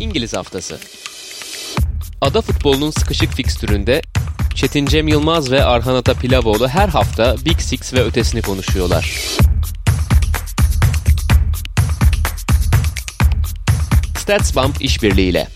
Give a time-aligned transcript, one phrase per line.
[0.00, 0.78] İngiliz Haftası.
[2.20, 4.02] Ada futbolunun sıkışık fikstüründe
[4.54, 9.20] Çetin Cem Yılmaz ve Arhan Ata Pilavoğlu her hafta Big Six ve ötesini konuşuyorlar.
[14.18, 15.48] StatsBomb işbirliğiyle.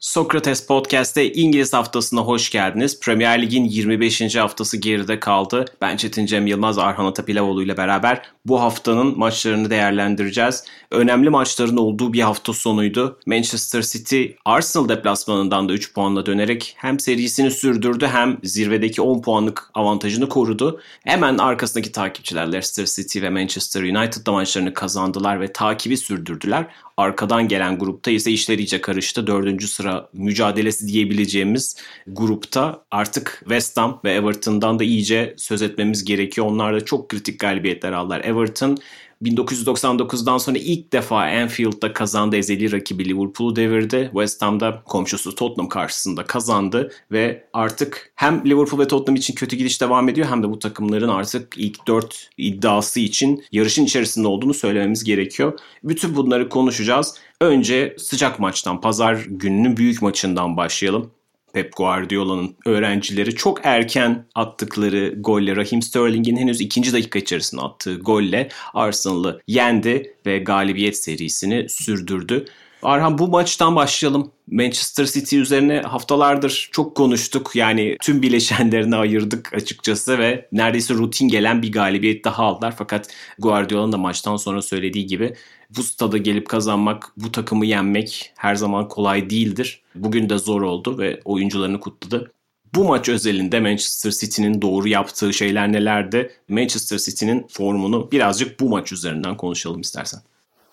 [0.00, 3.00] Sokrates Podcast'te İngiliz haftasına hoş geldiniz.
[3.00, 4.36] Premier Lig'in 25.
[4.36, 5.64] haftası geride kaldı.
[5.80, 10.64] Ben Çetin Cem Yılmaz, Arhan Atapilavoğlu ile beraber bu haftanın maçlarını değerlendireceğiz.
[10.90, 13.18] Önemli maçların olduğu bir hafta sonuydu.
[13.26, 19.70] Manchester City Arsenal deplasmanından da 3 puanla dönerek hem serisini sürdürdü hem zirvedeki 10 puanlık
[19.74, 20.80] avantajını korudu.
[21.04, 26.66] Hemen arkasındaki takipçiler Leicester City ve Manchester United da maçlarını kazandılar ve takibi sürdürdüler.
[26.96, 29.26] Arkadan gelen grupta ise işler iyice karıştı.
[29.26, 31.76] Dördüncü sıra mücadelesi diyebileceğimiz
[32.06, 36.46] grupta artık West Ham ve Everton'dan da iyice söz etmemiz gerekiyor.
[36.46, 38.20] Onlar da çok kritik galibiyetler aldılar.
[38.34, 38.78] Everton
[39.22, 44.08] 1999'dan sonra ilk defa Anfield'da kazandı ezeli rakibi Liverpool'u devirdi.
[44.12, 49.80] West Ham'da komşusu Tottenham karşısında kazandı ve artık hem Liverpool ve Tottenham için kötü gidiş
[49.80, 55.04] devam ediyor hem de bu takımların artık ilk 4 iddiası için yarışın içerisinde olduğunu söylememiz
[55.04, 55.58] gerekiyor.
[55.84, 57.14] Bütün bunları konuşacağız.
[57.40, 61.10] Önce sıcak maçtan, pazar gününün büyük maçından başlayalım.
[61.54, 68.48] Pep Guardiola'nın öğrencileri çok erken attıkları golle Raheem Sterling'in henüz ikinci dakika içerisinde attığı golle
[68.74, 72.44] Arsenal'ı yendi ve galibiyet serisini sürdürdü.
[72.84, 74.30] Arhan bu maçtan başlayalım.
[74.50, 77.56] Manchester City üzerine haftalardır çok konuştuk.
[77.56, 82.74] Yani tüm bileşenlerini ayırdık açıkçası ve neredeyse rutin gelen bir galibiyet daha aldılar.
[82.78, 85.34] Fakat Guardiola'nın da maçtan sonra söylediği gibi
[85.76, 89.82] bu stada gelip kazanmak, bu takımı yenmek her zaman kolay değildir.
[89.94, 92.32] Bugün de zor oldu ve oyuncularını kutladı.
[92.74, 96.30] Bu maç özelinde Manchester City'nin doğru yaptığı şeyler nelerdi?
[96.48, 100.20] Manchester City'nin formunu birazcık bu maç üzerinden konuşalım istersen.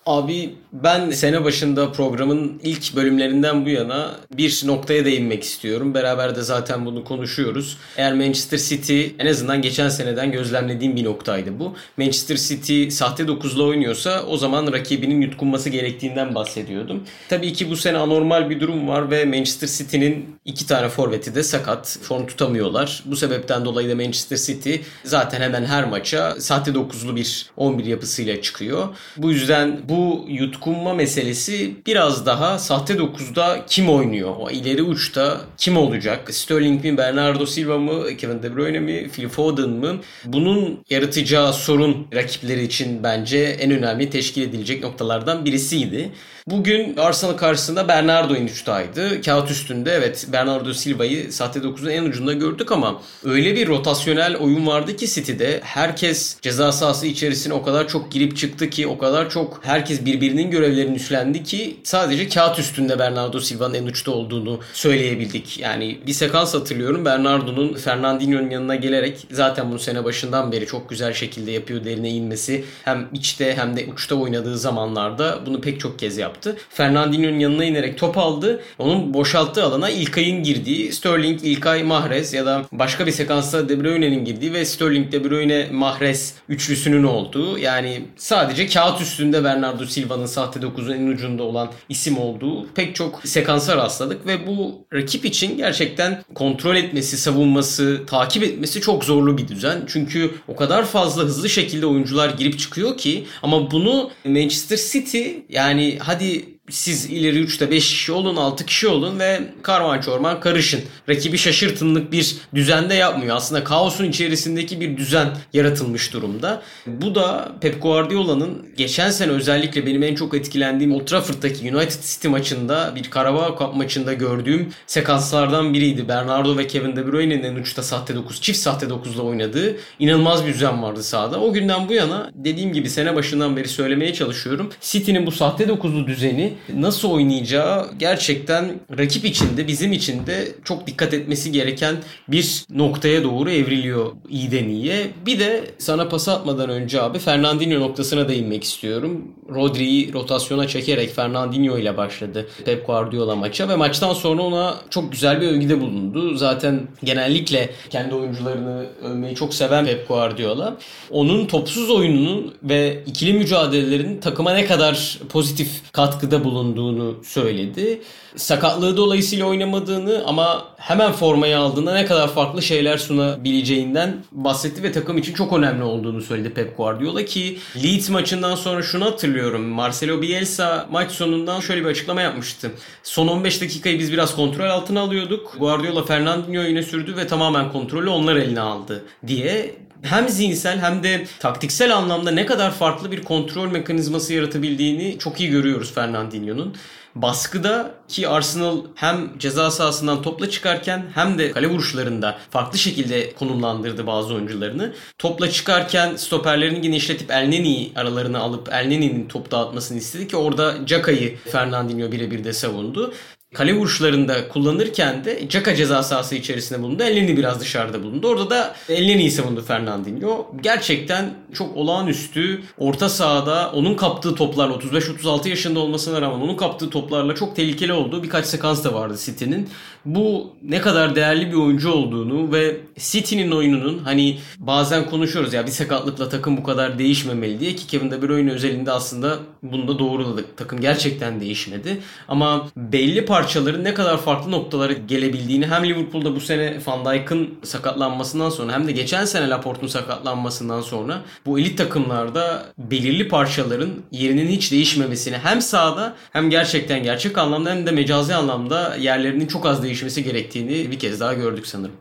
[0.06, 5.94] Abi ben sene başında programın ilk bölümlerinden bu yana bir noktaya değinmek istiyorum.
[5.94, 7.78] Beraber de zaten bunu konuşuyoruz.
[7.96, 11.74] Eğer Manchester City en azından geçen seneden gözlemlediğim bir noktaydı bu.
[11.96, 17.02] Manchester City sahte dokuzla oynuyorsa o zaman rakibinin yutkunması gerektiğinden bahsediyordum.
[17.28, 21.42] Tabii ki bu sene anormal bir durum var ve Manchester City'nin iki tane forveti de
[21.42, 21.98] sakat.
[22.02, 23.02] Form tutamıyorlar.
[23.06, 24.74] Bu sebepten dolayı da Manchester City
[25.04, 28.88] zaten hemen her maça sahte dokuzlu bir 11 yapısıyla çıkıyor.
[29.16, 29.91] Bu yüzden bu
[30.28, 34.34] yutkunma meselesi biraz daha sahte 9'da kim oynuyor?
[34.38, 36.34] O ileri uçta kim olacak?
[36.34, 39.96] Sterling mi, Bernardo Silva mı, Kevin De Bruyne mi, Phil Foden mı?
[40.24, 46.10] Bunun yaratacağı sorun rakipleri için bence en önemli teşkil edilecek noktalardan birisiydi.
[46.46, 49.22] Bugün Arsenal karşısında Bernardo en uçtaydı.
[49.22, 54.66] Kağıt üstünde evet Bernardo Silva'yı sahte 9'un en ucunda gördük ama öyle bir rotasyonel oyun
[54.66, 55.60] vardı ki City'de.
[55.62, 60.50] Herkes ceza sahası içerisine o kadar çok girip çıktı ki o kadar çok herkes birbirinin
[60.50, 65.58] görevlerini üstlendi ki sadece kağıt üstünde Bernardo Silva'nın en uçta olduğunu söyleyebildik.
[65.58, 71.12] Yani bir sekans hatırlıyorum Bernardo'nun Fernandinho'nun yanına gelerek zaten bunu sene başından beri çok güzel
[71.12, 72.64] şekilde yapıyor derine inmesi.
[72.84, 76.56] Hem içte hem de uçta oynadığı zamanlarda bunu pek çok kez yaptı.
[76.70, 78.62] Fernandinho'nun yanına inerek top aldı.
[78.78, 84.24] Onun boşalttığı alana İlkay'ın girdiği Sterling, İlkay, Mahrez ya da başka bir sekansta De Bruyne'nin
[84.24, 90.60] girdiği ve Sterling, De Bruyne, Mahrez üçlüsünün olduğu yani sadece kağıt üstünde Bernardo Silva'nın sahte
[90.60, 96.22] 9'un en ucunda olan isim olduğu pek çok sekansa rastladık ve bu rakip için gerçekten
[96.34, 99.84] kontrol etmesi, savunması, takip etmesi çok zorlu bir düzen.
[99.86, 105.98] Çünkü o kadar fazla hızlı şekilde oyuncular girip çıkıyor ki ama bunu Manchester City yani
[106.00, 110.80] hadi siz ileri 3'te 5 kişi olun 6 kişi olun ve karman çorman karışın.
[111.08, 113.36] Rakibi şaşırtınlık bir düzende yapmıyor.
[113.36, 116.62] Aslında kaosun içerisindeki bir düzen yaratılmış durumda.
[116.86, 122.28] Bu da Pep Guardiola'nın geçen sene özellikle benim en çok etkilendiğim Old Trafford'daki United City
[122.28, 126.08] maçında bir Carabao Cup maçında gördüğüm sekanslardan biriydi.
[126.08, 130.54] Bernardo ve Kevin De Bruyne'nin en uçta sahte 9, çift sahte 9'la oynadığı inanılmaz bir
[130.54, 131.40] düzen vardı sahada.
[131.40, 134.70] O günden bu yana dediğim gibi sene başından beri söylemeye çalışıyorum.
[134.80, 141.14] City'nin bu sahte 9'lu düzeni nasıl oynayacağı gerçekten rakip içinde bizim için de çok dikkat
[141.14, 141.96] etmesi gereken
[142.28, 145.06] bir noktaya doğru evriliyor iyiden iyiye.
[145.26, 149.28] Bir de sana pas atmadan önce abi Fernandinho noktasına değinmek istiyorum.
[149.54, 155.40] Rodri'yi rotasyona çekerek Fernandinho ile başladı Pep Guardiola maça ve maçtan sonra ona çok güzel
[155.40, 156.36] bir övgüde bulundu.
[156.36, 160.76] Zaten genellikle kendi oyuncularını övmeyi çok seven Pep Guardiola.
[161.10, 168.02] Onun topsuz oyununun ve ikili mücadelelerin takıma ne kadar pozitif katkıda bulunduğunu söyledi.
[168.36, 175.18] Sakatlığı dolayısıyla oynamadığını ama hemen formayı aldığında ne kadar farklı şeyler sunabileceğinden bahsetti ve takım
[175.18, 179.62] için çok önemli olduğunu söyledi Pep Guardiola ki Leeds maçından sonra şunu hatırlıyorum.
[179.62, 182.70] Marcelo Bielsa maç sonundan şöyle bir açıklama yapmıştı.
[183.02, 185.56] Son 15 dakikayı biz biraz kontrol altına alıyorduk.
[185.58, 191.26] Guardiola Fernandinho'yu öne sürdü ve tamamen kontrolü onlar eline aldı diye hem zihinsel hem de
[191.38, 196.76] taktiksel anlamda ne kadar farklı bir kontrol mekanizması yaratabildiğini çok iyi görüyoruz Fernandinho'nun.
[197.14, 204.06] Baskıda ki Arsenal hem ceza sahasından topla çıkarken hem de kale vuruşlarında farklı şekilde konumlandırdı
[204.06, 204.92] bazı oyuncularını.
[205.18, 212.12] Topla çıkarken stoperlerini genişletip Elneni'yi aralarına alıp Elneni'nin top dağıtmasını istedi ki orada Caka'yı Fernandinho
[212.12, 213.14] birebir de savundu
[213.54, 217.02] kale vuruşlarında kullanırken de Caka ceza sahası içerisinde bulundu.
[217.02, 218.28] Elneni biraz dışarıda bulundu.
[218.28, 220.46] Orada da Elneni'yi savundu Fernandinho.
[220.60, 227.34] Gerçekten çok olağanüstü orta sahada onun kaptığı toplar 35-36 yaşında olmasına rağmen onun kaptığı toplarla
[227.34, 229.68] çok tehlikeli olduğu birkaç sekans da vardı City'nin.
[230.04, 235.70] Bu ne kadar değerli bir oyuncu olduğunu ve City'nin oyununun hani bazen konuşuyoruz ya bir
[235.70, 240.56] sakatlıkla takım bu kadar değişmemeli diye ki Kevin De Bruyne özelinde aslında bunu da doğruladık.
[240.56, 241.98] Takım gerçekten değişmedi.
[242.28, 247.54] Ama belli par parçaların ne kadar farklı noktalara gelebildiğini hem Liverpool'da bu sene Van Dijk'ın
[247.62, 254.48] sakatlanmasından sonra hem de geçen sene Laporte'un sakatlanmasından sonra bu elit takımlarda belirli parçaların yerinin
[254.48, 259.82] hiç değişmemesini hem sahada hem gerçekten gerçek anlamda hem de mecazi anlamda yerlerinin çok az
[259.92, 261.94] değişmesi gerektiğini bir kez daha gördük sanırım.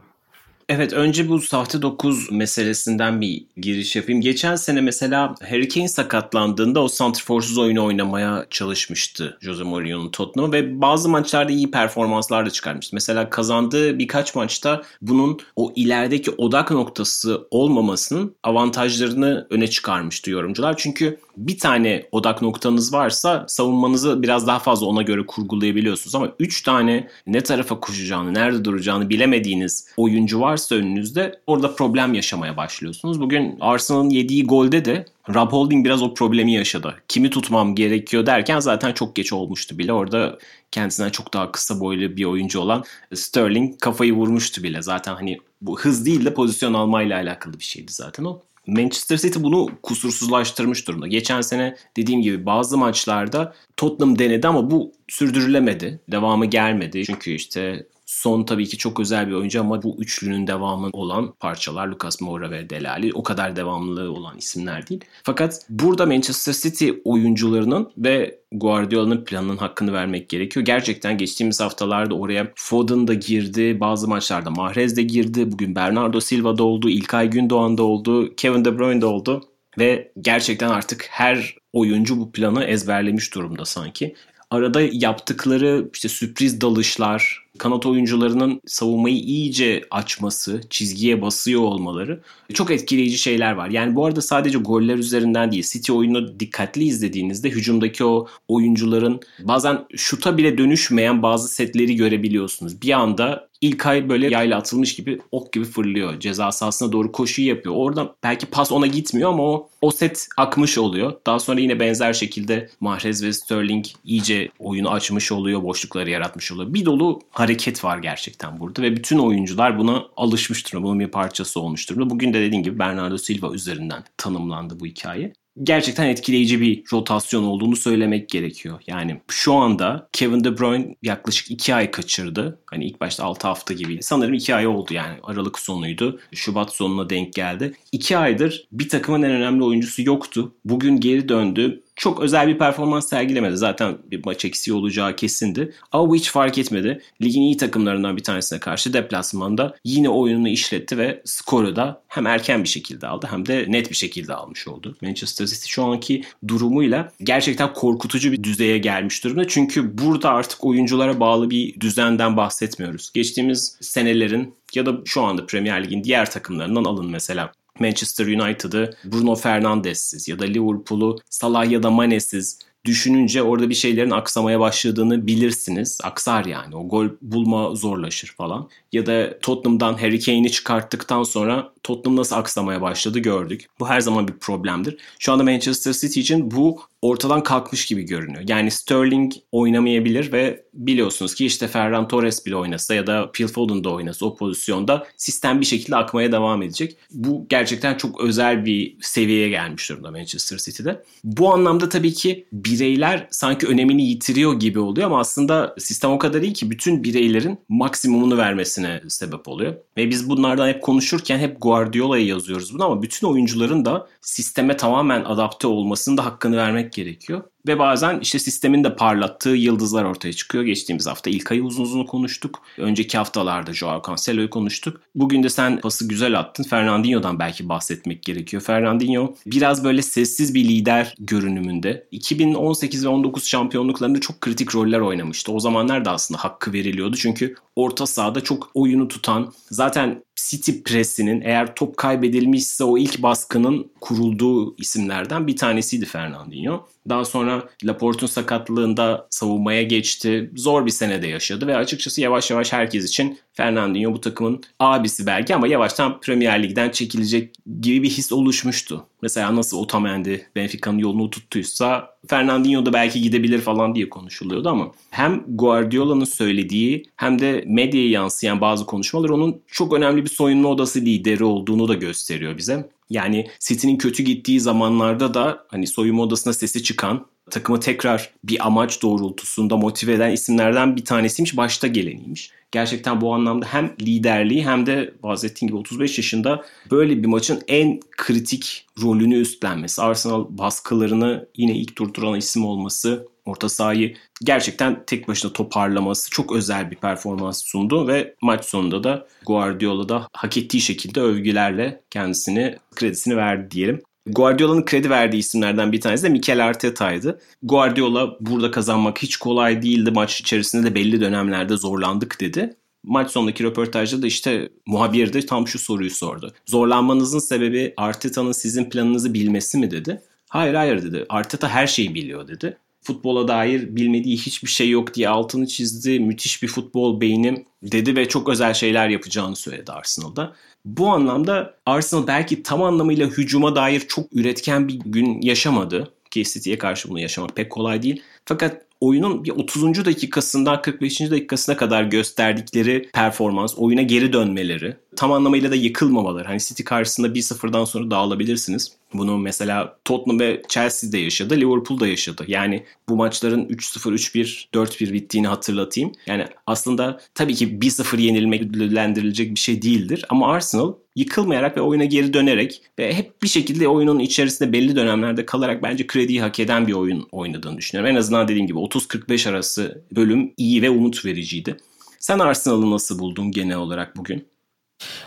[0.69, 4.21] Evet önce bu sahte 9 meselesinden bir giriş yapayım.
[4.21, 10.81] Geçen sene mesela Harry Kane sakatlandığında o santrforsuz oyunu oynamaya çalışmıştı Jose Mourinho'nun Tottenham'ı ve
[10.81, 12.95] bazı maçlarda iyi performanslar da çıkarmıştı.
[12.95, 20.77] Mesela kazandığı birkaç maçta bunun o ilerideki odak noktası olmamasının avantajlarını öne çıkarmıştı yorumcular.
[20.77, 26.15] Çünkü bir tane odak noktanız varsa savunmanızı biraz daha fazla ona göre kurgulayabiliyorsunuz.
[26.15, 32.57] Ama 3 tane ne tarafa koşacağını, nerede duracağını bilemediğiniz oyuncu varsa önünüzde orada problem yaşamaya
[32.57, 33.21] başlıyorsunuz.
[33.21, 36.95] Bugün Arsenal'ın yediği golde de Rob Holding biraz o problemi yaşadı.
[37.07, 39.93] Kimi tutmam gerekiyor derken zaten çok geç olmuştu bile.
[39.93, 40.37] Orada
[40.71, 42.83] kendisinden çok daha kısa boylu bir oyuncu olan
[43.13, 44.81] Sterling kafayı vurmuştu bile.
[44.81, 48.41] Zaten hani bu hız değil de pozisyon almayla alakalı bir şeydi zaten o.
[48.71, 51.07] Manchester City bunu kusursuzlaştırmış durumda.
[51.07, 55.99] Geçen sene dediğim gibi bazı maçlarda Tottenham denedi ama bu sürdürülemedi.
[56.11, 57.05] Devamı gelmedi.
[57.05, 61.87] Çünkü işte Son tabii ki çok özel bir oyuncu ama bu üçlünün devamı olan parçalar
[61.87, 65.01] Lucas Moura ve Delali o kadar devamlı olan isimler değil.
[65.23, 70.65] Fakat burada Manchester City oyuncularının ve Guardiola'nın planının hakkını vermek gerekiyor.
[70.65, 73.79] Gerçekten geçtiğimiz haftalarda oraya Foden da girdi.
[73.79, 75.51] Bazı maçlarda Mahrez de girdi.
[75.51, 76.89] Bugün Bernardo Silva da oldu.
[76.89, 78.35] İlkay Gündoğan da oldu.
[78.35, 79.41] Kevin De Bruyne de oldu.
[79.79, 84.15] Ve gerçekten artık her oyuncu bu planı ezberlemiş durumda sanki.
[84.51, 92.21] Arada yaptıkları işte sürpriz dalışlar, kanat oyuncularının savunmayı iyice açması, çizgiye basıyor olmaları
[92.53, 93.69] çok etkileyici şeyler var.
[93.69, 99.85] Yani bu arada sadece goller üzerinden değil, City oyunu dikkatli izlediğinizde hücumdaki o oyuncuların bazen
[99.95, 102.81] şuta bile dönüşmeyen bazı setleri görebiliyorsunuz.
[102.81, 106.19] Bir anda ilk ay böyle yayla atılmış gibi ok gibi fırlıyor.
[106.19, 107.75] Ceza sahasına doğru koşuyu yapıyor.
[107.77, 111.13] Orada belki pas ona gitmiyor ama o, o set akmış oluyor.
[111.25, 115.63] Daha sonra yine benzer şekilde Mahrez ve Sterling iyice oyunu açmış oluyor.
[115.63, 116.73] Boşlukları yaratmış oluyor.
[116.73, 120.87] Bir dolu hareket var gerçekten burada ve bütün oyuncular buna alışmış durumda.
[120.87, 122.09] Bunun bir parçası olmuş durumda.
[122.09, 127.75] Bugün de dediğim gibi Bernardo Silva üzerinden tanımlandı bu hikaye gerçekten etkileyici bir rotasyon olduğunu
[127.75, 128.79] söylemek gerekiyor.
[128.87, 132.59] Yani şu anda Kevin De Bruyne yaklaşık 2 ay kaçırdı.
[132.65, 134.03] Hani ilk başta 6 hafta gibiydi.
[134.03, 135.17] Sanırım 2 ay oldu yani.
[135.23, 136.19] Aralık sonuydu.
[136.33, 137.73] Şubat sonuna denk geldi.
[137.91, 140.55] 2 aydır bir takımın en önemli oyuncusu yoktu.
[140.65, 143.57] Bugün geri döndü çok özel bir performans sergilemedi.
[143.57, 145.73] Zaten bir maç eksiği olacağı kesindi.
[145.91, 147.01] Ama bu hiç fark etmedi.
[147.21, 152.63] Ligin iyi takımlarından bir tanesine karşı deplasmanda yine oyununu işletti ve skoru da hem erken
[152.63, 154.95] bir şekilde aldı hem de net bir şekilde almış oldu.
[155.01, 159.47] Manchester City şu anki durumuyla gerçekten korkutucu bir düzeye gelmiş durumda.
[159.47, 163.11] Çünkü burada artık oyunculara bağlı bir düzenden bahsetmiyoruz.
[163.13, 167.51] Geçtiğimiz senelerin ya da şu anda Premier Lig'in diğer takımlarından alın mesela.
[167.81, 174.11] Manchester United'ı Bruno Fernandes'siz ya da Liverpool'u Salah ya da Mane'siz düşününce orada bir şeylerin
[174.11, 175.99] aksamaya başladığını bilirsiniz.
[176.03, 176.75] Aksar yani.
[176.75, 178.69] O gol bulma zorlaşır falan.
[178.91, 183.65] Ya da Tottenham'dan Harry Kane'i çıkarttıktan sonra Tottenham nasıl aksamaya başladı gördük.
[183.79, 184.97] Bu her zaman bir problemdir.
[185.19, 188.43] Şu anda Manchester City için bu ortadan kalkmış gibi görünüyor.
[188.47, 193.83] Yani Sterling oynamayabilir ve biliyorsunuz ki işte Ferran Torres bile oynasa ya da Phil Foden
[193.83, 196.97] da oynasa o pozisyonda sistem bir şekilde akmaya devam edecek.
[197.11, 201.03] Bu gerçekten çok özel bir seviyeye gelmiş durumda Manchester City'de.
[201.23, 206.41] Bu anlamda tabii ki bireyler sanki önemini yitiriyor gibi oluyor ama aslında sistem o kadar
[206.41, 209.75] iyi ki bütün bireylerin maksimumunu vermesine sebep oluyor.
[209.97, 215.23] Ve biz bunlardan hep konuşurken hep Guardiola'ya yazıyoruz bunu ama bütün oyuncuların da sisteme tamamen
[215.23, 217.43] adapte olmasının da hakkını vermek gerekiyor.
[217.67, 220.63] Ve bazen işte sistemin de parlattığı yıldızlar ortaya çıkıyor.
[220.63, 222.61] Geçtiğimiz hafta ilk ayı uzun uzun konuştuk.
[222.77, 225.01] Önceki haftalarda Joao Cancelo'yu konuştuk.
[225.15, 226.63] Bugün de sen pası güzel attın.
[226.63, 228.63] Fernandinho'dan belki bahsetmek gerekiyor.
[228.63, 232.07] Fernandinho biraz böyle sessiz bir lider görünümünde.
[232.11, 235.51] 2018 ve 19 şampiyonluklarında çok kritik roller oynamıştı.
[235.51, 237.15] O zamanlar da aslında hakkı veriliyordu.
[237.15, 243.91] Çünkü orta sahada çok oyunu tutan, zaten City presinin eğer top kaybedilmişse o ilk baskının
[244.01, 246.87] kurulduğu isimlerden bir tanesiydi Fernandinho.
[247.09, 250.51] Daha sonra Laporte'un sakatlığında savunmaya geçti.
[250.55, 255.55] Zor bir senede yaşadı ve açıkçası yavaş yavaş herkes için Fernandinho bu takımın abisi belki
[255.55, 259.05] ama yavaştan Premier Lig'den çekilecek gibi bir his oluşmuştu.
[259.21, 265.43] Mesela nasıl Otamendi Benfica'nın yolunu tuttuysa Fernandinho da belki gidebilir falan diye konuşuluyordu ama hem
[265.47, 271.43] Guardiola'nın söylediği hem de medyaya yansıyan bazı konuşmalar onun çok önemli bir soyunma odası lideri
[271.43, 272.89] olduğunu da gösteriyor bize.
[273.09, 279.01] Yani City'nin kötü gittiği zamanlarda da hani soyunma odasına sesi çıkan takımı tekrar bir amaç
[279.01, 281.57] doğrultusunda motive eden isimlerden bir tanesiymiş.
[281.57, 282.51] Başta geleniymiş.
[282.71, 287.99] Gerçekten bu anlamda hem liderliği hem de bahsettiğim gibi 35 yaşında böyle bir maçın en
[288.17, 290.01] kritik rolünü üstlenmesi.
[290.01, 296.91] Arsenal baskılarını yine ilk durduran isim olması orta sahayı gerçekten tek başına toparlaması çok özel
[296.91, 303.37] bir performans sundu ve maç sonunda da Guardiola da hak ettiği şekilde övgülerle kendisini kredisini
[303.37, 304.01] verdi diyelim.
[304.25, 307.39] Guardiola'nın kredi verdiği isimlerden bir tanesi de Mikel Arteta'ydı.
[307.63, 310.11] Guardiola burada kazanmak hiç kolay değildi.
[310.11, 312.75] Maç içerisinde de belli dönemlerde zorlandık dedi.
[313.03, 316.53] Maç sonundaki röportajda da işte muhabir de tam şu soruyu sordu.
[316.65, 320.21] Zorlanmanızın sebebi Arteta'nın sizin planınızı bilmesi mi dedi.
[320.49, 321.25] Hayır hayır dedi.
[321.29, 326.19] Arteta her şeyi biliyor dedi futbola dair bilmediği hiçbir şey yok diye altını çizdi.
[326.19, 330.53] Müthiş bir futbol beynim dedi ve çok özel şeyler yapacağını söyledi Arsenal'da.
[330.85, 336.13] Bu anlamda Arsenal belki tam anlamıyla hücuma dair çok üretken bir gün yaşamadı.
[336.31, 338.21] Ki City'ye karşı bunu yaşamak pek kolay değil.
[338.45, 340.05] Fakat oyunun bir 30.
[340.05, 341.21] dakikasından 45.
[341.21, 346.47] dakikasına kadar gösterdikleri performans, oyuna geri dönmeleri, tam anlamıyla da yıkılmamaları.
[346.47, 348.91] Hani City karşısında 1-0'dan sonra dağılabilirsiniz.
[349.13, 352.43] Bunu mesela Tottenham ve Chelsea'de yaşadı, Liverpool'da yaşadı.
[352.47, 356.11] Yani bu maçların 3-0, 3-1, 4-1 bittiğini hatırlatayım.
[356.27, 360.25] Yani aslında tabii ki 1-0 yenilmek ödüllendirilecek bir şey değildir.
[360.29, 365.45] Ama Arsenal yıkılmayarak ve oyuna geri dönerek ve hep bir şekilde oyunun içerisinde belli dönemlerde
[365.45, 368.15] kalarak bence krediyi hak eden bir oyun oynadığını düşünüyorum.
[368.15, 371.77] En azından dediğim gibi 30-45 arası bölüm iyi ve umut vericiydi.
[372.19, 374.47] Sen Arsenal'ı nasıl buldun genel olarak bugün?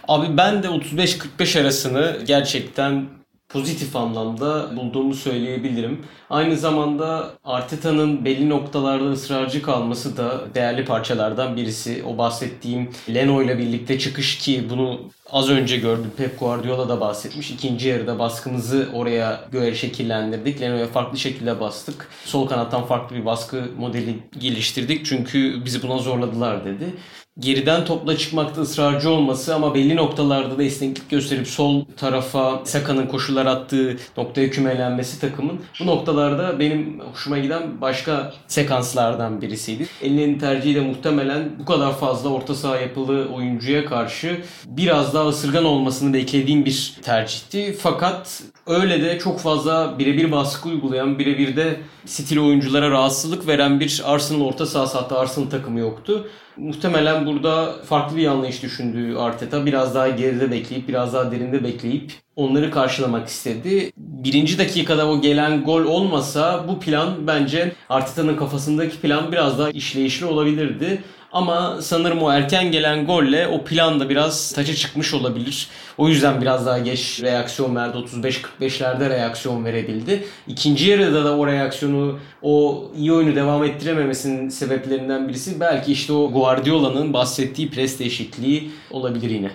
[0.08, 3.06] Abi ben de 35-45 arasını gerçekten
[3.54, 6.02] pozitif anlamda bulduğumu söyleyebilirim.
[6.30, 12.04] Aynı zamanda Arteta'nın belli noktalarda ısrarcı kalması da değerli parçalardan birisi.
[12.08, 16.10] O bahsettiğim Leno ile birlikte çıkış ki bunu az önce gördüm.
[16.16, 17.50] Pep Guardiola da bahsetmiş.
[17.50, 20.60] İkinci yarıda baskımızı oraya göre şekillendirdik.
[20.60, 22.08] Leno'ya farklı şekilde bastık.
[22.24, 25.06] Sol kanattan farklı bir baskı modeli geliştirdik.
[25.06, 26.94] Çünkü bizi buna zorladılar dedi
[27.38, 33.46] geriden topla çıkmakta ısrarcı olması ama belli noktalarda da esneklik gösterip sol tarafa Saka'nın koşular
[33.46, 39.86] attığı noktaya kümelenmesi takımın bu noktalarda benim hoşuma giden başka sekanslardan birisiydi.
[40.02, 45.64] Elinin tercihi de muhtemelen bu kadar fazla orta saha yapılı oyuncuya karşı biraz daha ısırgan
[45.64, 47.76] olmasını beklediğim bir tercihti.
[47.80, 51.76] Fakat öyle de çok fazla birebir baskı uygulayan, birebir de
[52.06, 56.28] stil oyunculara rahatsızlık veren bir Arsenal orta saha hatta Arsenal takımı yoktu.
[56.56, 62.12] Muhtemelen burada farklı bir anlayış düşündüğü Arteta biraz daha geride bekleyip biraz daha derinde bekleyip
[62.36, 63.92] onları karşılamak istedi.
[63.96, 70.26] Birinci dakikada o gelen gol olmasa bu plan bence Arteta'nın kafasındaki plan biraz daha işleyişli
[70.26, 71.02] olabilirdi.
[71.34, 75.68] Ama sanırım o erken gelen golle o plan da biraz taça çıkmış olabilir.
[75.98, 77.98] O yüzden biraz daha geç reaksiyon verdi.
[77.98, 80.24] 35-45'lerde reaksiyon verebildi.
[80.48, 86.32] İkinci yarıda da o reaksiyonu, o iyi oyunu devam ettirememesinin sebeplerinden birisi belki işte o
[86.32, 89.50] Guardiola'nın bahsettiği pres değişikliği olabilir yine.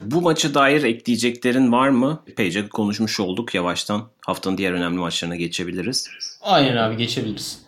[0.00, 2.22] Bu maçı dair ekleyeceklerin var mı?
[2.26, 3.54] Epeyce konuşmuş olduk.
[3.54, 6.10] Yavaştan haftanın diğer önemli maçlarına geçebiliriz.
[6.42, 7.67] Aynen abi geçebiliriz.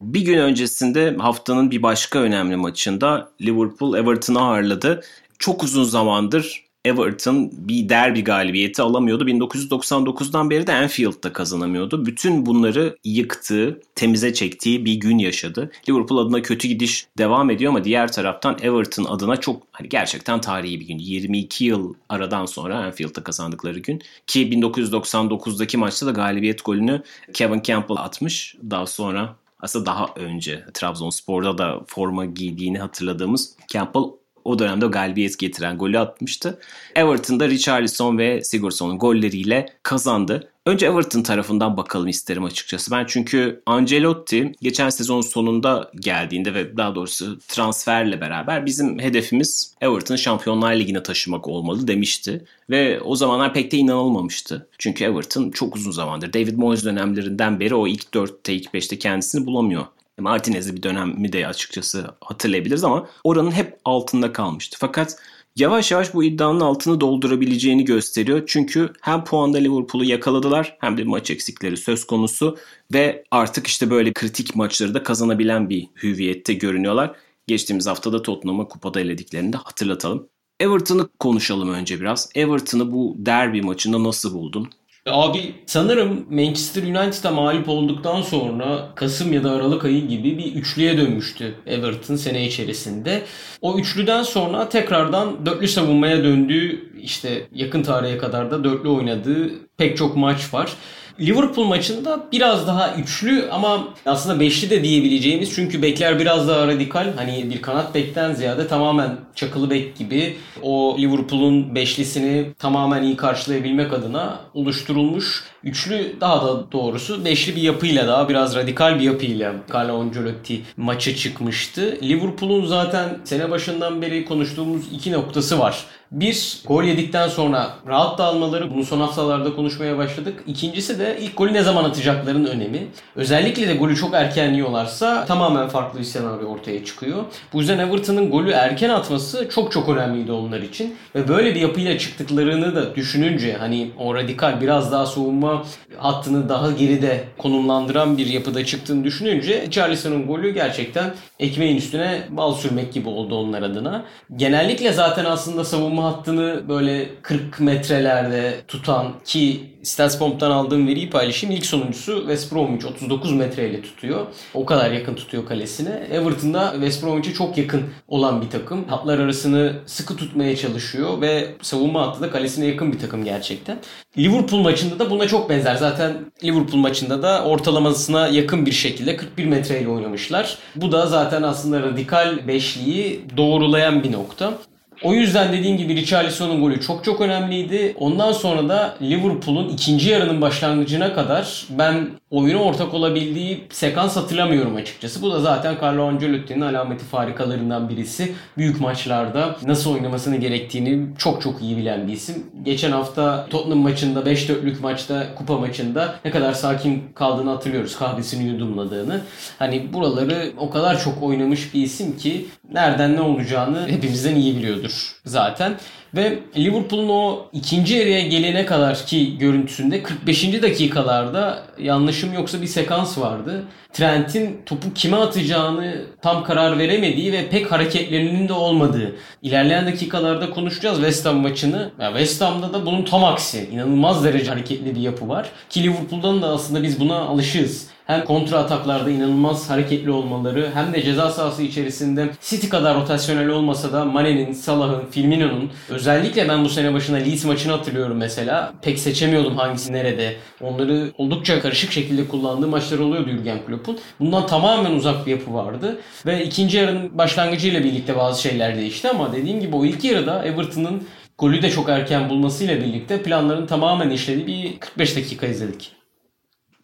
[0.00, 5.00] Bir gün öncesinde haftanın bir başka önemli maçında Liverpool Everton'ı ağırladı.
[5.38, 9.24] Çok uzun zamandır Everton bir derbi galibiyeti alamıyordu.
[9.28, 12.06] 1999'dan beri de Anfield'da kazanamıyordu.
[12.06, 15.70] Bütün bunları yıktığı, temize çektiği bir gün yaşadı.
[15.88, 20.80] Liverpool adına kötü gidiş devam ediyor ama diğer taraftan Everton adına çok hani gerçekten tarihi
[20.80, 20.98] bir gün.
[20.98, 27.96] 22 yıl aradan sonra Anfield'da kazandıkları gün ki 1999'daki maçta da galibiyet golünü Kevin Campbell
[27.96, 28.56] atmış.
[28.70, 34.02] Daha sonra aslında daha önce Trabzonspor'da da forma giydiğini hatırladığımız Campbell
[34.44, 36.58] o dönemde galibiyet getiren golü atmıştı.
[36.94, 40.52] Everton'da Richarlison ve Sigurdsson'un golleriyle kazandı.
[40.66, 42.90] Önce Everton tarafından bakalım isterim açıkçası.
[42.90, 50.16] Ben çünkü Ancelotti geçen sezon sonunda geldiğinde ve daha doğrusu transferle beraber bizim hedefimiz Everton
[50.16, 52.44] Şampiyonlar Ligi'ne taşımak olmalı demişti.
[52.70, 54.68] Ve o zamanlar pek de inanılmamıştı.
[54.78, 59.46] Çünkü Everton çok uzun zamandır David Moyes dönemlerinden beri o ilk 4'te ilk 5'te kendisini
[59.46, 59.86] bulamıyor.
[60.18, 64.76] Martinez'li bir dönemi de açıkçası hatırlayabiliriz ama oranın hep altında kalmıştı.
[64.80, 65.16] Fakat
[65.56, 68.42] yavaş yavaş bu iddianın altını doldurabileceğini gösteriyor.
[68.46, 72.56] Çünkü hem puanda Liverpool'u yakaladılar hem de maç eksikleri söz konusu
[72.92, 77.16] ve artık işte böyle kritik maçları da kazanabilen bir hüviyette görünüyorlar.
[77.46, 80.28] Geçtiğimiz haftada Tottenham'ı kupada elediklerini de hatırlatalım.
[80.60, 82.30] Everton'ı konuşalım önce biraz.
[82.34, 84.70] Everton'ı bu derbi maçında nasıl buldun?
[85.06, 90.98] Abi sanırım Manchester United'a mağlup olduktan sonra Kasım ya da Aralık ayı gibi bir üçlüye
[90.98, 93.22] dönmüştü Everton sene içerisinde.
[93.60, 99.96] O üçlüden sonra tekrardan dörtlü savunmaya döndüğü işte yakın tarihe kadar da dörtlü oynadığı pek
[99.96, 100.72] çok maç var.
[101.20, 107.12] Liverpool maçında biraz daha üçlü ama aslında beşli de diyebileceğimiz çünkü bekler biraz daha radikal.
[107.16, 113.92] Hani bir kanat bekten ziyade tamamen çakılı bek gibi o Liverpool'un beşlisini tamamen iyi karşılayabilmek
[113.92, 115.44] adına oluşturulmuş.
[115.64, 121.16] Üçlü daha da doğrusu beşli bir yapıyla daha biraz radikal bir yapıyla Carlo Ancelotti maça
[121.16, 121.98] çıkmıştı.
[122.02, 125.84] Liverpool'un zaten sene başından beri konuştuğumuz iki noktası var.
[126.12, 128.70] Bir, gol yedikten sonra rahat dağılmaları.
[128.74, 130.42] Bunu son haftalarda konuşmaya başladık.
[130.46, 132.86] İkincisi de ilk golü ne zaman atacaklarının önemi.
[133.16, 137.24] Özellikle de golü çok erken yiyorlarsa tamamen farklı bir senaryo ortaya çıkıyor.
[137.52, 140.96] Bu yüzden Everton'ın golü erken atması çok çok önemliydi onlar için.
[141.14, 145.64] Ve böyle bir yapıyla çıktıklarını da düşününce hani o radikal biraz daha soğuma
[145.96, 152.92] hattını daha geride konumlandıran bir yapıda çıktığını düşününce Charlison'un golü gerçekten ekmeğin üstüne bal sürmek
[152.92, 154.04] gibi oldu onlar adına.
[154.36, 161.56] Genellikle zaten aslında savunma hattını böyle 40 metrelerde tutan ki Statsbomb'dan aldığım veriyi paylaşayım.
[161.56, 164.26] İlk sonuncusu West Bromwich 39 metreyle tutuyor.
[164.54, 166.06] O kadar yakın tutuyor kalesine.
[166.10, 168.84] Everton'da West Bromwich'e çok yakın olan bir takım.
[168.88, 173.78] Hatlar arasını sıkı tutmaya çalışıyor ve savunma hattı da kalesine yakın bir takım gerçekten.
[174.18, 175.74] Liverpool maçında da buna çok benzer.
[175.74, 176.12] Zaten
[176.44, 180.58] Liverpool maçında da ortalamasına yakın bir şekilde 41 metreyle oynamışlar.
[180.76, 184.58] Bu da zaten aslında radikal beşliği doğrulayan bir nokta.
[185.02, 187.94] O yüzden dediğim gibi Richarlison'un golü çok çok önemliydi.
[187.98, 195.22] Ondan sonra da Liverpool'un ikinci yarının başlangıcına kadar ben oyuna ortak olabildiği sekans hatırlamıyorum açıkçası.
[195.22, 198.32] Bu da zaten Carlo Ancelotti'nin alameti farikalarından birisi.
[198.58, 202.46] Büyük maçlarda nasıl oynamasını gerektiğini çok çok iyi bilen bir isim.
[202.62, 207.98] Geçen hafta Tottenham maçında 5-4'lük maçta kupa maçında ne kadar sakin kaldığını hatırlıyoruz.
[207.98, 209.20] Kahvesini yudumladığını.
[209.58, 215.12] Hani buraları o kadar çok oynamış bir isim ki nereden ne olacağını hepimizden iyi biliyordur
[215.24, 215.74] zaten.
[216.16, 220.62] Ve Liverpool'un o ikinci yarıya gelene kadar ki görüntüsünde 45.
[220.62, 223.64] dakikalarda yanlışım yoksa bir sekans vardı.
[223.92, 229.16] Trent'in topu kime atacağını tam karar veremediği ve pek hareketlerinin de olmadığı.
[229.42, 231.90] İlerleyen dakikalarda konuşacağız West Ham maçını.
[232.00, 233.68] Ya West Ham'da da bunun tam aksi.
[233.72, 235.50] İnanılmaz derece hareketli bir yapı var.
[235.70, 241.02] Ki Liverpool'dan da aslında biz buna alışığız hem kontra ataklarda inanılmaz hareketli olmaları hem de
[241.02, 246.94] ceza sahası içerisinde City kadar rotasyonel olmasa da Mane'nin, Salah'ın, Firmino'nun özellikle ben bu sene
[246.94, 248.72] başında Leeds maçını hatırlıyorum mesela.
[248.82, 250.36] Pek seçemiyordum hangisi nerede.
[250.60, 253.98] Onları oldukça karışık şekilde kullandığı maçlar oluyordu Jurgen Klopp'un.
[254.20, 255.98] Bundan tamamen uzak bir yapı vardı.
[256.26, 261.02] Ve ikinci yarının başlangıcıyla birlikte bazı şeyler değişti ama dediğim gibi o ilk yarıda Everton'ın
[261.38, 265.95] golü de çok erken bulmasıyla birlikte planların tamamen işlediği bir 45 dakika izledik.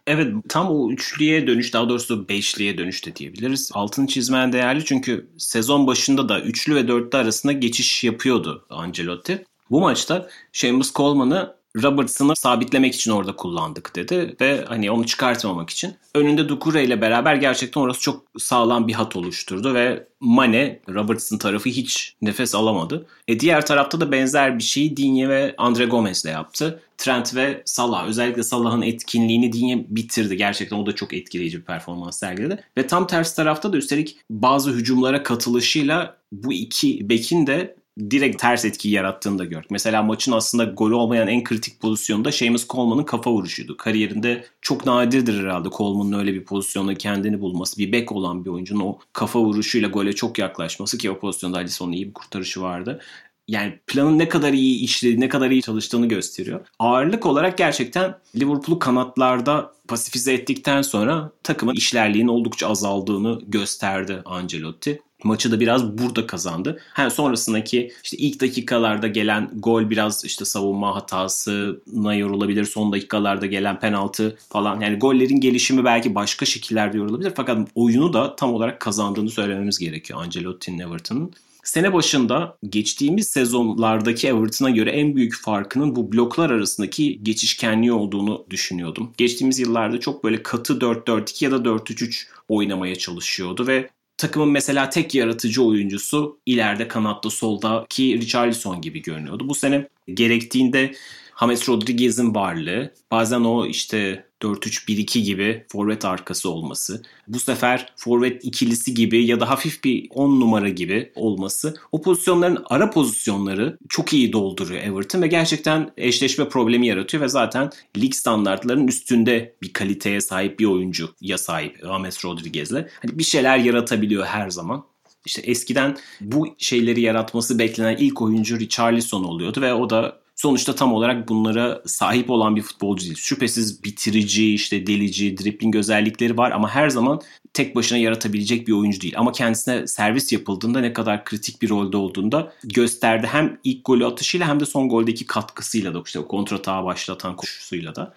[0.06, 3.70] Evet tam o üçlüye dönüş daha doğrusu beşliye dönüş de diyebiliriz.
[3.74, 9.44] Altın çizmen değerli çünkü sezon başında da üçlü ve dörtlü arasında geçiş yapıyordu Ancelotti.
[9.70, 15.94] Bu maçta Seamus Coleman'ı Robertson'ı sabitlemek için orada kullandık dedi ve hani onu çıkartmamak için.
[16.14, 21.68] Önünde Dukure ile beraber gerçekten orası çok sağlam bir hat oluşturdu ve Mane Robertson tarafı
[21.68, 23.06] hiç nefes alamadı.
[23.28, 26.82] E diğer tarafta da benzer bir şeyi Digne ve Andre Gomez ile yaptı.
[26.98, 30.36] Trent ve Salah özellikle Salah'ın etkinliğini Digne bitirdi.
[30.36, 32.64] Gerçekten o da çok etkileyici bir performans sergiledi.
[32.78, 38.64] Ve tam tersi tarafta da üstelik bazı hücumlara katılışıyla bu iki bekin de direkt ters
[38.64, 39.70] etki yarattığını da gördük.
[39.70, 43.76] Mesela maçın aslında golü olmayan en kritik pozisyonda Seamus Coleman'ın kafa vuruşuydu.
[43.76, 47.78] Kariyerinde çok nadirdir herhalde Coleman'ın öyle bir pozisyonda kendini bulması.
[47.78, 51.92] Bir bek olan bir oyuncunun o kafa vuruşuyla gole çok yaklaşması ki o pozisyonda Alisson'un
[51.92, 53.00] iyi bir kurtarışı vardı
[53.48, 56.66] yani planın ne kadar iyi işlediği, ne kadar iyi çalıştığını gösteriyor.
[56.78, 65.02] Ağırlık olarak gerçekten Liverpool'u kanatlarda pasifize ettikten sonra takımın işlerliğinin oldukça azaldığını gösterdi Ancelotti.
[65.24, 66.80] Maçı da biraz burada kazandı.
[66.94, 72.64] Hem sonrasındaki işte ilk dakikalarda gelen gol biraz işte savunma hatasına yorulabilir.
[72.64, 74.80] Son dakikalarda gelen penaltı falan.
[74.80, 77.32] Yani gollerin gelişimi belki başka şekillerde yorulabilir.
[77.36, 81.32] Fakat oyunu da tam olarak kazandığını söylememiz gerekiyor Ancelotti'nin Everton'ın.
[81.64, 89.12] Sene başında geçtiğimiz sezonlardaki Everton'a göre en büyük farkının bu bloklar arasındaki geçişkenliği olduğunu düşünüyordum.
[89.16, 95.14] Geçtiğimiz yıllarda çok böyle katı 4-4-2 ya da 4-3-3 oynamaya çalışıyordu ve takımın mesela tek
[95.14, 99.48] yaratıcı oyuncusu ileride kanatta soldaki Richarlison gibi görünüyordu.
[99.48, 100.92] Bu sene gerektiğinde
[101.40, 108.94] James Rodriguez'in varlığı, bazen o işte 4-3-1-2 gibi forvet arkası olması, bu sefer forvet ikilisi
[108.94, 114.32] gibi ya da hafif bir 10 numara gibi olması o pozisyonların ara pozisyonları çok iyi
[114.32, 120.58] dolduruyor Everton ve gerçekten eşleşme problemi yaratıyor ve zaten lig standartlarının üstünde bir kaliteye sahip
[120.58, 122.86] bir oyuncu ya sahip James Rodriguez'le.
[123.02, 124.84] Hani bir şeyler yaratabiliyor her zaman.
[125.26, 130.92] İşte eskiden bu şeyleri yaratması beklenen ilk oyuncu Richarlison oluyordu ve o da sonuçta tam
[130.92, 133.16] olarak bunlara sahip olan bir futbolcu değil.
[133.16, 137.20] Şüphesiz bitirici, işte delici, dribbling özellikleri var ama her zaman
[137.54, 139.14] tek başına yaratabilecek bir oyuncu değil.
[139.16, 143.26] Ama kendisine servis yapıldığında ne kadar kritik bir rolde olduğunda gösterdi.
[143.30, 147.94] Hem ilk golü atışıyla hem de son goldeki katkısıyla da işte o kontratağı başlatan koşusuyla
[147.94, 148.14] da.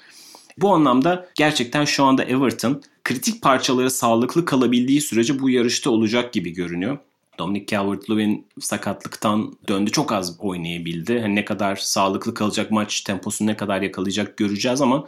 [0.57, 6.49] Bu anlamda gerçekten şu anda Everton kritik parçaları sağlıklı kalabildiği sürece bu yarışta olacak gibi
[6.49, 6.97] görünüyor.
[7.39, 9.91] Dominic Calvert-Lewin sakatlıktan döndü.
[9.91, 11.19] Çok az oynayabildi.
[11.19, 15.07] Hani ne kadar sağlıklı kalacak maç temposunu ne kadar yakalayacak göreceğiz ama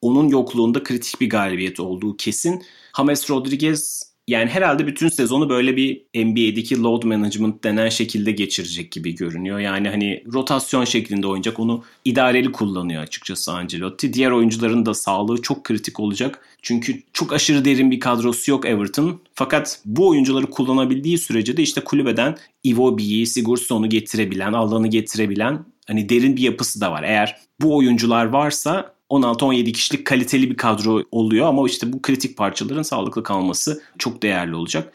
[0.00, 2.62] onun yokluğunda kritik bir galibiyet olduğu kesin.
[2.96, 9.14] James Rodriguez yani herhalde bütün sezonu böyle bir NBA'deki load management denen şekilde geçirecek gibi
[9.14, 9.58] görünüyor.
[9.58, 11.60] Yani hani rotasyon şeklinde oynayacak.
[11.60, 14.12] Onu idareli kullanıyor açıkçası Ancelotti.
[14.12, 16.40] Diğer oyuncuların da sağlığı çok kritik olacak.
[16.62, 19.20] Çünkü çok aşırı derin bir kadrosu yok Everton.
[19.34, 26.36] Fakat bu oyuncuları kullanabildiği sürece de işte kulübeden Iwobi'yi, Sigurdsson'u getirebilen, alanı getirebilen hani derin
[26.36, 27.02] bir yapısı da var.
[27.02, 32.82] Eğer bu oyuncular varsa 16-17 kişilik kaliteli bir kadro oluyor ama işte bu kritik parçaların
[32.82, 34.92] sağlıklı kalması çok değerli olacak.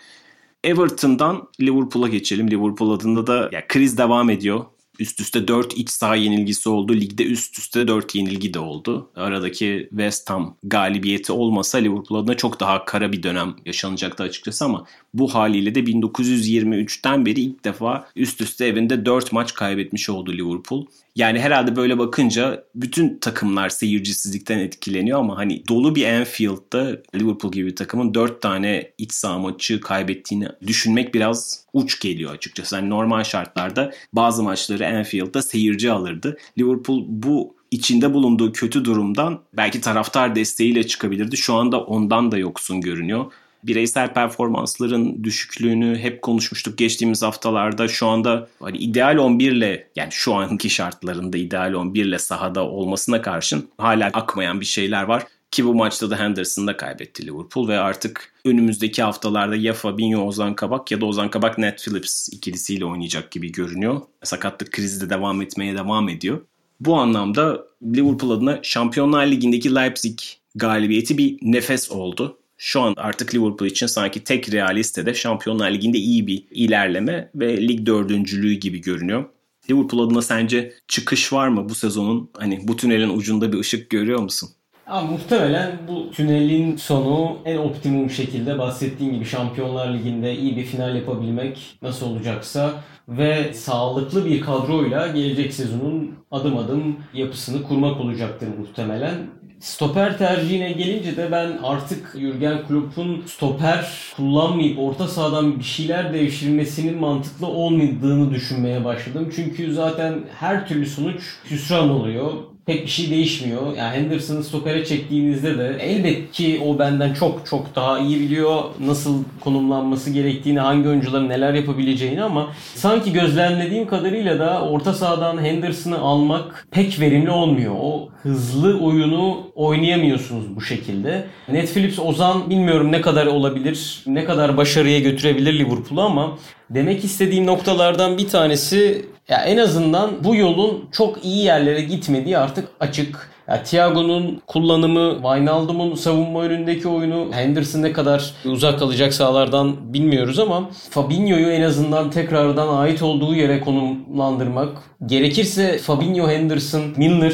[0.64, 2.52] Everton'dan Liverpool'a geçelim.
[2.52, 4.66] Liverpool adında da ya, kriz devam ediyor.
[5.00, 6.94] Üst üste 4 iç saha yenilgisi oldu.
[6.94, 9.10] Ligde üst üste 4 yenilgi de oldu.
[9.16, 14.86] Aradaki West Ham galibiyeti olmasa Liverpool adına çok daha kara bir dönem yaşanacaktı açıkçası ama
[15.14, 20.86] bu haliyle de 1923'ten beri ilk defa üst üste evinde 4 maç kaybetmiş oldu Liverpool.
[21.16, 27.68] Yani herhalde böyle bakınca bütün takımlar seyircisizlikten etkileniyor ama hani dolu bir Anfield'da Liverpool gibi
[27.68, 32.76] bir takımın 4 tane iç saha maçı kaybettiğini düşünmek biraz uç geliyor açıkçası.
[32.76, 36.38] Yani normal şartlarda bazı maçları Anfield'da seyirci alırdı.
[36.60, 41.38] Liverpool bu içinde bulunduğu kötü durumdan belki taraftar desteğiyle çıkabilirdi.
[41.38, 43.32] Şu anda ondan da yoksun görünüyor
[43.64, 47.88] bireysel performansların düşüklüğünü hep konuşmuştuk geçtiğimiz haftalarda.
[47.88, 53.22] Şu anda hani ideal 11 ile yani şu anki şartlarında ideal 11 ile sahada olmasına
[53.22, 55.24] karşın hala akmayan bir şeyler var.
[55.52, 60.92] Ki bu maçta da Henderson'da kaybetti Liverpool ve artık önümüzdeki haftalarda ya Fabinho Ozan Kabak
[60.92, 64.02] ya da Ozan Kabak Ned Phillips ikilisiyle oynayacak gibi görünüyor.
[64.24, 66.42] Sakatlık krizi de devam etmeye devam ediyor.
[66.80, 70.20] Bu anlamda Liverpool adına Şampiyonlar Ligi'ndeki Leipzig
[70.56, 75.98] galibiyeti bir nefes oldu şu an artık Liverpool için sanki tek realiste de Şampiyonlar Ligi'nde
[75.98, 79.26] iyi bir ilerleme ve lig dördüncülüğü gibi görünüyor.
[79.70, 82.30] Liverpool adına sence çıkış var mı bu sezonun?
[82.38, 84.50] Hani bu tünelin ucunda bir ışık görüyor musun?
[84.88, 90.96] Ama muhtemelen bu tünelin sonu en optimum şekilde bahsettiğin gibi Şampiyonlar Ligi'nde iyi bir final
[90.96, 92.74] yapabilmek nasıl olacaksa
[93.08, 99.41] ve sağlıklı bir kadroyla gelecek sezonun adım adım yapısını kurmak olacaktır muhtemelen.
[99.62, 106.98] Stoper tercihine gelince de ben artık Jurgen Klopp'un stoper kullanmayıp orta sahadan bir şeyler devşirmesinin
[106.98, 109.32] mantıklı olmadığını düşünmeye başladım.
[109.36, 111.22] Çünkü zaten her türlü sonuç
[111.52, 112.32] hüsran oluyor.
[112.66, 113.78] Pek bir şey değişmiyor.
[113.78, 119.24] Yani Henderson'ı stokere çektiğinizde de elbet ki o benden çok çok daha iyi biliyor nasıl
[119.40, 126.68] konumlanması gerektiğini, hangi oyuncuların neler yapabileceğini ama sanki gözlemlediğim kadarıyla da orta sahadan Henderson'ı almak
[126.72, 127.76] pek verimli olmuyor.
[127.82, 131.26] O hızlı oyunu oynayamıyorsunuz bu şekilde.
[131.52, 136.38] Net Phillips Ozan bilmiyorum ne kadar olabilir, ne kadar başarıya götürebilir Liverpool'u ama
[136.70, 142.68] demek istediğim noktalardan bir tanesi ya en azından bu yolun çok iyi yerlere gitmediği artık
[142.80, 143.32] açık.
[143.48, 150.70] Ya Thiago'nun kullanımı, Wijnaldum'un savunma önündeki oyunu, Henderson ne kadar uzak kalacak sahalardan bilmiyoruz ama
[150.90, 154.70] Fabinho'yu en azından tekrardan ait olduğu yere konumlandırmak.
[155.06, 157.34] Gerekirse Fabinho, Henderson, Milner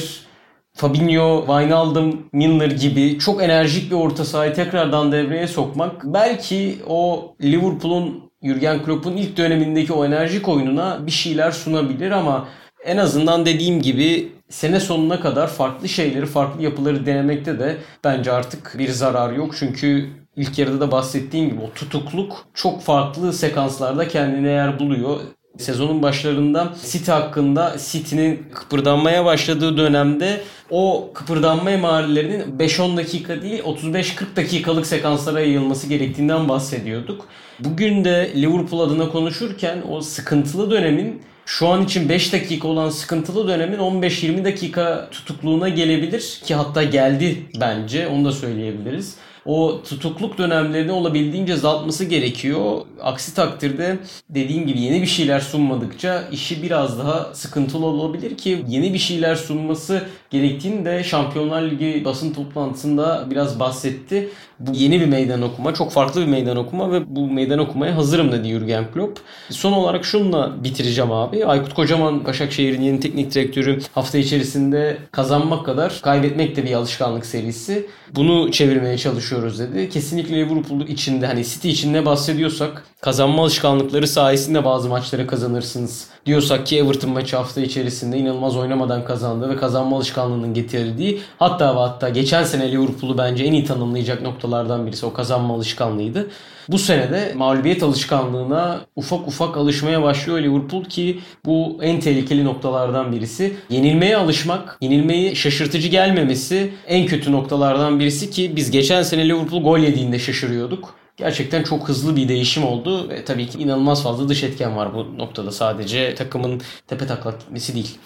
[0.73, 8.26] Fabinho, Wijnaldum, Milner gibi çok enerjik bir orta sahayı tekrardan devreye sokmak belki o Liverpool'un
[8.47, 12.47] Jurgen Klopp'un ilk dönemindeki o enerjik oyununa bir şeyler sunabilir ama
[12.85, 18.75] en azından dediğim gibi sene sonuna kadar farklı şeyleri, farklı yapıları denemekte de bence artık
[18.77, 19.55] bir zarar yok.
[19.59, 25.19] Çünkü ilk yarıda da bahsettiğim gibi o tutukluk çok farklı sekanslarda kendine yer buluyor.
[25.59, 34.35] Sezonun başlarında City hakkında City'nin kıpırdanmaya başladığı dönemde o kıpırdanma emarelerinin 5-10 dakika değil 35-40
[34.35, 37.25] dakikalık sekanslara yayılması gerektiğinden bahsediyorduk.
[37.59, 43.47] Bugün de Liverpool adına konuşurken o sıkıntılı dönemin şu an için 5 dakika olan sıkıntılı
[43.47, 49.15] dönemin 15-20 dakika tutukluğuna gelebilir ki hatta geldi bence onu da söyleyebiliriz
[49.47, 52.81] o tutukluk dönemlerini olabildiğince azaltması gerekiyor.
[53.01, 58.93] Aksi takdirde dediğim gibi yeni bir şeyler sunmadıkça işi biraz daha sıkıntılı olabilir ki yeni
[58.93, 64.29] bir şeyler sunması gerektiğini de Şampiyonlar Ligi basın toplantısında biraz bahsetti.
[64.59, 68.31] Bu yeni bir meydan okuma, çok farklı bir meydan okuma ve bu meydan okumaya hazırım
[68.31, 69.19] dedi Jurgen Klopp.
[69.49, 71.45] Son olarak şununla bitireceğim abi.
[71.45, 77.85] Aykut Kocaman Başakşehir'in yeni teknik direktörü hafta içerisinde kazanmak kadar kaybetmek de bir alışkanlık serisi.
[78.15, 79.89] Bunu çevirmeye çalışıyoruz dedi.
[79.89, 86.77] Kesinlikle Liverpool içinde hani City içinde bahsediyorsak kazanma alışkanlıkları sayesinde bazı maçları kazanırsınız diyorsak ki
[86.77, 92.43] Everton maçı hafta içerisinde inanılmaz oynamadan kazandı ve kazanma alışkanlığının getirdiği hatta ve hatta geçen
[92.43, 96.27] sene Liverpool'u bence en iyi tanımlayacak noktalardan birisi o kazanma alışkanlığıydı.
[96.69, 103.11] Bu sene de mağlubiyet alışkanlığına ufak ufak alışmaya başlıyor Liverpool ki bu en tehlikeli noktalardan
[103.11, 103.55] birisi.
[103.69, 109.79] Yenilmeye alışmak, yenilmeyi şaşırtıcı gelmemesi en kötü noktalardan birisi ki biz geçen sene Liverpool gol
[109.79, 111.06] yediğinde şaşırıyorduk.
[111.17, 115.17] Gerçekten çok hızlı bir değişim oldu ve tabii ki inanılmaz fazla dış etken var bu
[115.17, 117.97] noktada sadece takımın tepe taklak gitmesi değil.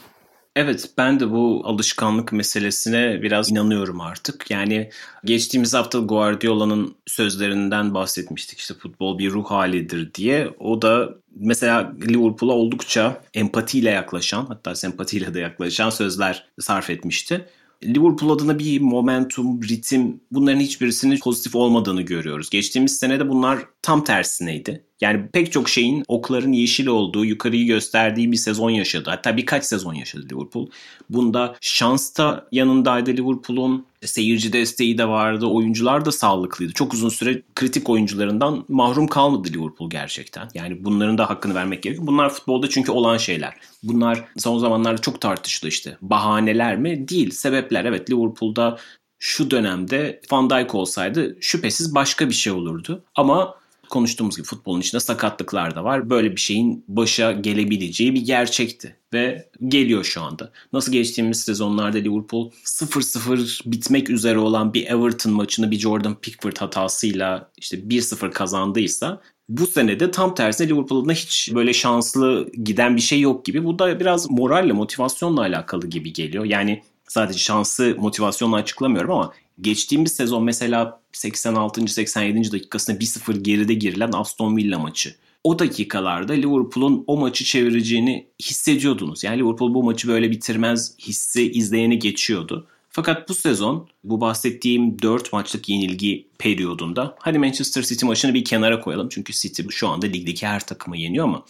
[0.56, 4.52] Evet ben de bu alışkanlık meselesine biraz inanıyorum artık.
[4.52, 4.90] Yani
[5.26, 10.50] geçtiğimiz hafta Guardiola'nın sözlerinden bahsetmiştik işte futbol bir ruh halidir diye.
[10.60, 17.46] O da mesela Liverpool'a oldukça empatiyle yaklaşan hatta sempatiyle de yaklaşan sözler sarf etmişti.
[17.84, 22.50] Liverpool adına bir momentum, ritim bunların hiçbirisinin pozitif olmadığını görüyoruz.
[22.50, 24.86] Geçtiğimiz sene de bunlar tam tersineydi.
[25.02, 29.10] Yani pek çok şeyin okların yeşil olduğu, yukarıyı gösterdiği bir sezon yaşadı.
[29.10, 30.68] Hatta birkaç sezon yaşadı Liverpool.
[31.10, 33.86] Bunda şans da yanındaydı Liverpool'un.
[34.06, 35.46] Seyirci desteği de vardı.
[35.46, 36.74] Oyuncular da sağlıklıydı.
[36.74, 40.50] Çok uzun süre kritik oyuncularından mahrum kalmadı Liverpool gerçekten.
[40.54, 42.08] Yani bunların da hakkını vermek gerekiyor.
[42.08, 43.54] Bunlar futbolda çünkü olan şeyler.
[43.84, 45.98] Bunlar son zamanlarda çok tartışıldı işte.
[46.02, 47.08] Bahaneler mi?
[47.08, 47.32] Değil.
[47.32, 47.86] Sebepler.
[47.86, 48.78] Evet Liverpool'da
[49.20, 53.04] şu dönemde Van Dijk olsaydı şüphesiz başka bir şey olurdu.
[53.16, 53.61] Ama
[53.92, 56.10] konuştuğumuz gibi futbolun içinde sakatlıklar da var.
[56.10, 60.52] Böyle bir şeyin başa gelebileceği bir gerçekti ve geliyor şu anda.
[60.74, 67.52] Nasıl geçtiğimiz sezonlarda Liverpool 0-0 bitmek üzere olan bir Everton maçını bir Jordan Pickford hatasıyla
[67.58, 73.20] işte 1-0 kazandıysa bu sene de tam tersine Liverpool'da hiç böyle şanslı giden bir şey
[73.20, 73.64] yok gibi.
[73.64, 76.46] Bu da biraz moralle, motivasyonla alakalı gibi geliyor.
[76.46, 81.88] Yani sadece şansı motivasyonla açıklamıyorum ama geçtiğimiz sezon mesela 86.
[81.88, 82.52] 87.
[82.52, 85.16] dakikasında 1-0 geride girilen Aston Villa maçı.
[85.44, 89.24] O dakikalarda Liverpool'un o maçı çevireceğini hissediyordunuz.
[89.24, 92.68] Yani Liverpool bu maçı böyle bitirmez hissi izleyeni geçiyordu.
[92.90, 98.80] Fakat bu sezon bu bahsettiğim 4 maçlık yenilgi periyodunda hadi Manchester City maçını bir kenara
[98.80, 99.10] koyalım.
[99.10, 101.46] Çünkü City şu anda ligdeki her takımı yeniyor ama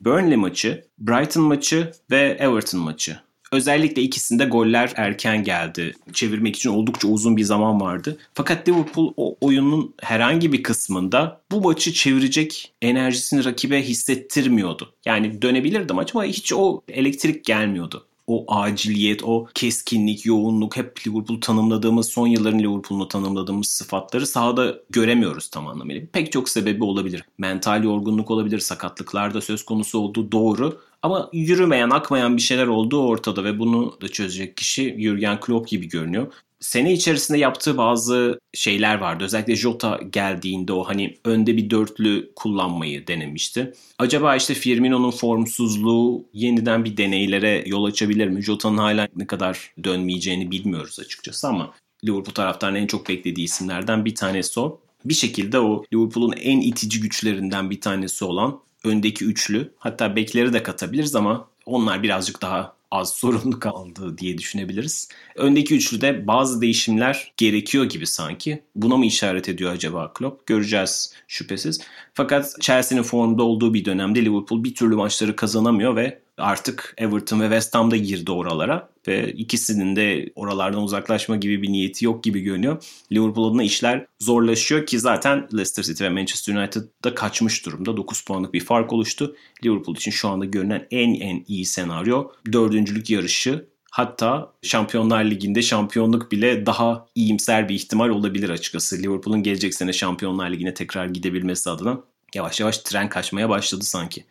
[0.00, 3.20] Burnley maçı, Brighton maçı ve Everton maçı
[3.54, 5.94] Özellikle ikisinde goller erken geldi.
[6.12, 8.18] Çevirmek için oldukça uzun bir zaman vardı.
[8.34, 14.92] Fakat Liverpool o oyunun herhangi bir kısmında bu maçı çevirecek enerjisini rakibe hissettirmiyordu.
[15.04, 21.40] Yani dönebilirdi maç ama hiç o elektrik gelmiyordu o aciliyet, o keskinlik, yoğunluk hep Liverpool
[21.40, 26.02] tanımladığımız, son yılların Liverpool'unu tanımladığımız sıfatları sahada göremiyoruz tam anlamıyla.
[26.12, 27.24] Pek çok sebebi olabilir.
[27.38, 30.80] Mental yorgunluk olabilir, sakatlıklar da söz konusu olduğu doğru.
[31.04, 35.88] Ama yürümeyen, akmayan bir şeyler olduğu ortada ve bunu da çözecek kişi Jurgen Klopp gibi
[35.88, 36.32] görünüyor
[36.64, 39.24] sene içerisinde yaptığı bazı şeyler vardı.
[39.24, 43.72] Özellikle Jota geldiğinde o hani önde bir dörtlü kullanmayı denemişti.
[43.98, 48.42] Acaba işte Firmino'nun formsuzluğu yeniden bir deneylere yol açabilir mi?
[48.42, 54.14] Jota'nın hala ne kadar dönmeyeceğini bilmiyoruz açıkçası ama Liverpool taraftarının en çok beklediği isimlerden bir
[54.14, 54.80] tanesi o.
[55.04, 60.62] Bir şekilde o Liverpool'un en itici güçlerinden bir tanesi olan öndeki üçlü hatta bekleri de
[60.62, 65.08] katabiliriz ama onlar birazcık daha az sorunlu kaldı diye düşünebiliriz.
[65.36, 68.62] Öndeki üçlüde bazı değişimler gerekiyor gibi sanki.
[68.76, 70.46] Buna mı işaret ediyor acaba Klopp?
[70.46, 71.80] Göreceğiz şüphesiz.
[72.14, 77.44] Fakat Chelsea'nin formda olduğu bir dönemde Liverpool bir türlü maçları kazanamıyor ve artık Everton ve
[77.44, 82.40] West Ham da girdi oralara ve ikisinin de oralardan uzaklaşma gibi bir niyeti yok gibi
[82.40, 82.84] görünüyor.
[83.12, 87.96] Liverpool adına işler zorlaşıyor ki zaten Leicester City ve Manchester United'da kaçmış durumda.
[87.96, 89.36] 9 puanlık bir fark oluştu.
[89.64, 96.32] Liverpool için şu anda görünen en en iyi senaryo dördüncülük yarışı Hatta Şampiyonlar Ligi'nde şampiyonluk
[96.32, 98.98] bile daha iyimser bir ihtimal olabilir açıkçası.
[98.98, 102.00] Liverpool'un gelecek sene Şampiyonlar Ligi'ne tekrar gidebilmesi adına
[102.34, 104.24] yavaş yavaş tren kaçmaya başladı sanki.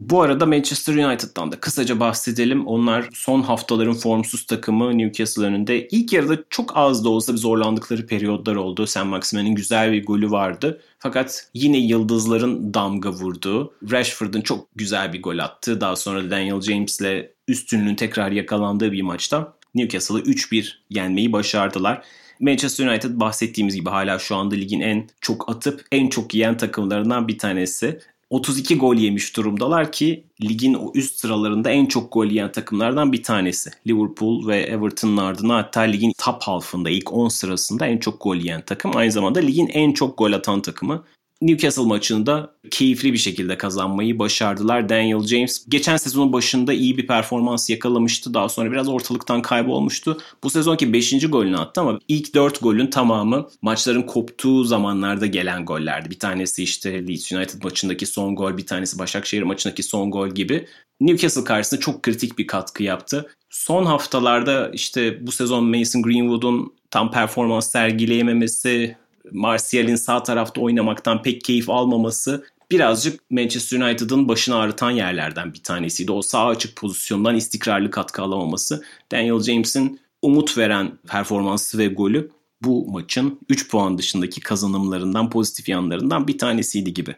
[0.00, 2.66] Bu arada Manchester United'dan da kısaca bahsedelim.
[2.66, 5.88] Onlar son haftaların formsuz takımı Newcastle önünde.
[5.88, 8.86] ilk yarıda çok az da olsa bir zorlandıkları periyodlar oldu.
[8.86, 10.82] Sam Maximen'in güzel bir golü vardı.
[10.98, 17.30] Fakat yine yıldızların damga vurduğu, Rashford'un çok güzel bir gol attığı, daha sonra Daniel James'le
[17.48, 22.04] üstünlüğün tekrar yakalandığı bir maçta Newcastle'ı 3-1 yenmeyi başardılar.
[22.40, 27.28] Manchester United bahsettiğimiz gibi hala şu anda ligin en çok atıp en çok yiyen takımlarından
[27.28, 28.00] bir tanesi.
[28.34, 33.22] 32 gol yemiş durumdalar ki ligin o üst sıralarında en çok gol yiyen takımlardan bir
[33.22, 33.70] tanesi.
[33.86, 38.62] Liverpool ve Everton'ın ardına hatta ligin top halfında ilk 10 sırasında en çok gol yiyen
[38.62, 38.96] takım.
[38.96, 41.04] Aynı zamanda ligin en çok gol atan takımı.
[41.42, 44.88] Newcastle maçında keyifli bir şekilde kazanmayı başardılar.
[44.88, 48.34] Daniel James geçen sezonun başında iyi bir performans yakalamıştı.
[48.34, 50.18] Daha sonra biraz ortalıktan kaybolmuştu.
[50.44, 51.30] Bu sezonki 5.
[51.30, 56.10] golünü attı ama ilk 4 golün tamamı maçların koptuğu zamanlarda gelen gollerdi.
[56.10, 60.66] Bir tanesi işte Leeds United maçındaki son gol, bir tanesi Başakşehir maçındaki son gol gibi.
[61.00, 63.30] Newcastle karşısında çok kritik bir katkı yaptı.
[63.50, 68.96] Son haftalarda işte bu sezon Mason Greenwood'un tam performans sergileyememesi,
[69.32, 76.12] Martial'in sağ tarafta oynamaktan pek keyif almaması birazcık Manchester United'ın başını ağrıtan yerlerden bir tanesiydi.
[76.12, 78.84] O sağ açık pozisyondan istikrarlı katkı alamaması.
[79.12, 82.30] Daniel James'in umut veren performansı ve golü
[82.62, 87.14] bu maçın 3 puan dışındaki kazanımlarından, pozitif yanlarından bir tanesiydi gibi.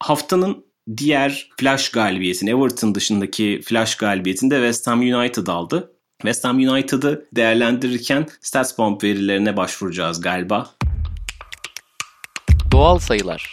[0.00, 0.64] Haftanın
[0.96, 5.92] diğer flash galibiyetini, Everton dışındaki flash galibiyetinde West Ham United aldı.
[6.20, 10.76] West Ham United'ı değerlendirirken StatsBomb verilerine başvuracağız galiba.
[12.76, 13.52] Doğal sayılar.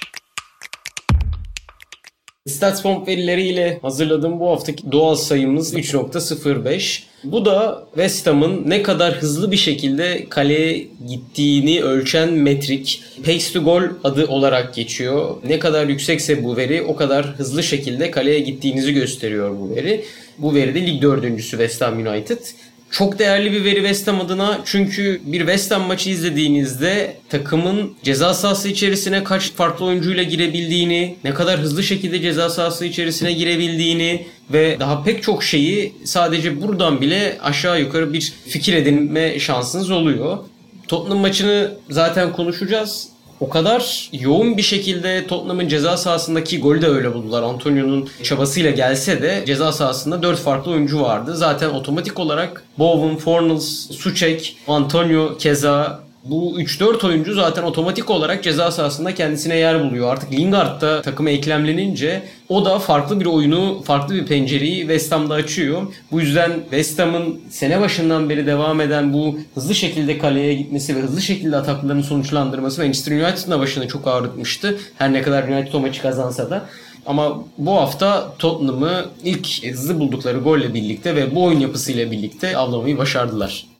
[2.48, 7.04] StatsBomb verileriyle hazırladığım bu haftaki doğal sayımız 3.05.
[7.24, 13.04] Bu da West Ham'ın ne kadar hızlı bir şekilde kaleye gittiğini ölçen metrik.
[13.26, 15.36] Pace to goal adı olarak geçiyor.
[15.48, 20.06] Ne kadar yüksekse bu veri o kadar hızlı şekilde kaleye gittiğinizi gösteriyor bu veri.
[20.38, 22.40] Bu veri de lig dördüncüsü West Ham United.
[22.94, 28.34] Çok değerli bir veri West Ham adına çünkü bir West Ham maçı izlediğinizde takımın ceza
[28.34, 34.78] sahası içerisine kaç farklı oyuncuyla girebildiğini, ne kadar hızlı şekilde ceza sahası içerisine girebildiğini ve
[34.80, 40.38] daha pek çok şeyi sadece buradan bile aşağı yukarı bir fikir edinme şansınız oluyor.
[40.88, 43.12] Tottenham maçını zaten konuşacağız
[43.44, 47.44] o kadar yoğun bir şekilde Tottenham'ın ceza sahasındaki golü de öyle buldular.
[47.44, 51.36] Antonio'nun çabasıyla gelse de ceza sahasında 4 farklı oyuncu vardı.
[51.36, 58.72] Zaten otomatik olarak Bowen, Fornals, Suçek, Antonio keza bu 3-4 oyuncu zaten otomatik olarak ceza
[58.72, 60.14] sahasında kendisine yer buluyor.
[60.14, 65.34] Artık Lingard da takıma eklemlenince o da farklı bir oyunu, farklı bir pencereyi West Ham'da
[65.34, 65.82] açıyor.
[66.12, 71.00] Bu yüzden West Ham'ın sene başından beri devam eden bu hızlı şekilde kaleye gitmesi ve
[71.00, 74.78] hızlı şekilde ataklarını sonuçlandırması Manchester United'ın da başını çok ağrıtmıştı.
[74.98, 76.66] Her ne kadar United o maçı kazansa da.
[77.06, 82.98] Ama bu hafta Tottenham'ı ilk hızlı buldukları golle birlikte ve bu oyun yapısıyla birlikte avlamayı
[82.98, 83.73] başardılar.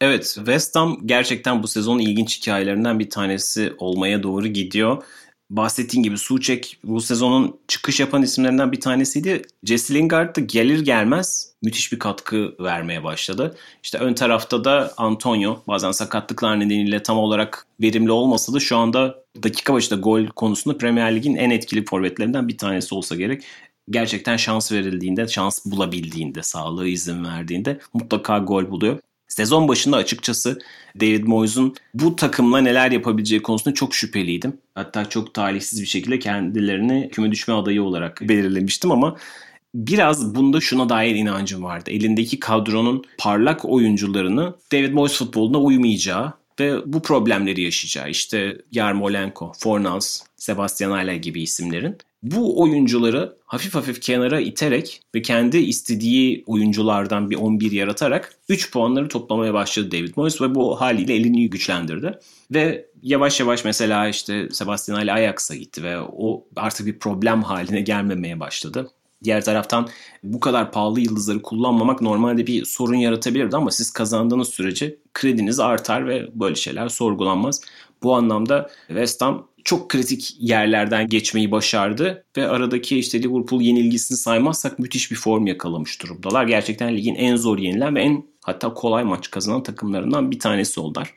[0.00, 5.02] Evet West Ham gerçekten bu sezon ilginç hikayelerinden bir tanesi olmaya doğru gidiyor.
[5.50, 9.42] Bahsettiğin gibi Suçek bu sezonun çıkış yapan isimlerinden bir tanesiydi.
[9.64, 13.56] Jesse Lingard da gelir gelmez müthiş bir katkı vermeye başladı.
[13.82, 19.24] İşte ön tarafta da Antonio bazen sakatlıklar nedeniyle tam olarak verimli olmasa da şu anda
[19.42, 23.44] dakika başında gol konusunda Premier Lig'in en etkili forvetlerinden bir tanesi olsa gerek
[23.90, 28.98] gerçekten şans verildiğinde, şans bulabildiğinde, sağlığı izin verdiğinde mutlaka gol buluyor.
[29.28, 30.58] Sezon başında açıkçası
[31.00, 34.56] David Moyes'un bu takımla neler yapabileceği konusunda çok şüpheliydim.
[34.74, 39.16] Hatta çok talihsiz bir şekilde kendilerini küme düşme adayı olarak belirlemiştim ama
[39.74, 41.90] biraz bunda şuna dair inancım vardı.
[41.90, 50.22] Elindeki kadronun parlak oyuncularını David Moyes futboluna uymayacağı ve bu problemleri yaşayacağı işte Yarmolenko, Fornals,
[50.38, 57.36] Sebastian Haller gibi isimlerin bu oyuncuları hafif hafif kenara iterek ve kendi istediği oyunculardan bir
[57.36, 62.18] 11 yaratarak 3 puanları toplamaya başladı David Moyes ve bu haliyle elini güçlendirdi.
[62.54, 67.80] Ve yavaş yavaş mesela işte Sebastian Haller Ajax'a gitti ve o artık bir problem haline
[67.80, 68.90] gelmemeye başladı.
[69.24, 69.88] Diğer taraftan
[70.22, 76.08] bu kadar pahalı yıldızları kullanmamak normalde bir sorun yaratabilirdi ama siz kazandığınız sürece krediniz artar
[76.08, 77.60] ve böyle şeyler sorgulanmaz.
[78.02, 84.78] Bu anlamda West Ham çok kritik yerlerden geçmeyi başardı ve aradaki işte Liverpool yenilgisini saymazsak
[84.78, 86.44] müthiş bir form yakalamış durumdalar.
[86.46, 91.14] Gerçekten ligin en zor yenilen ve en hatta kolay maç kazanan takımlarından bir tanesi oldular.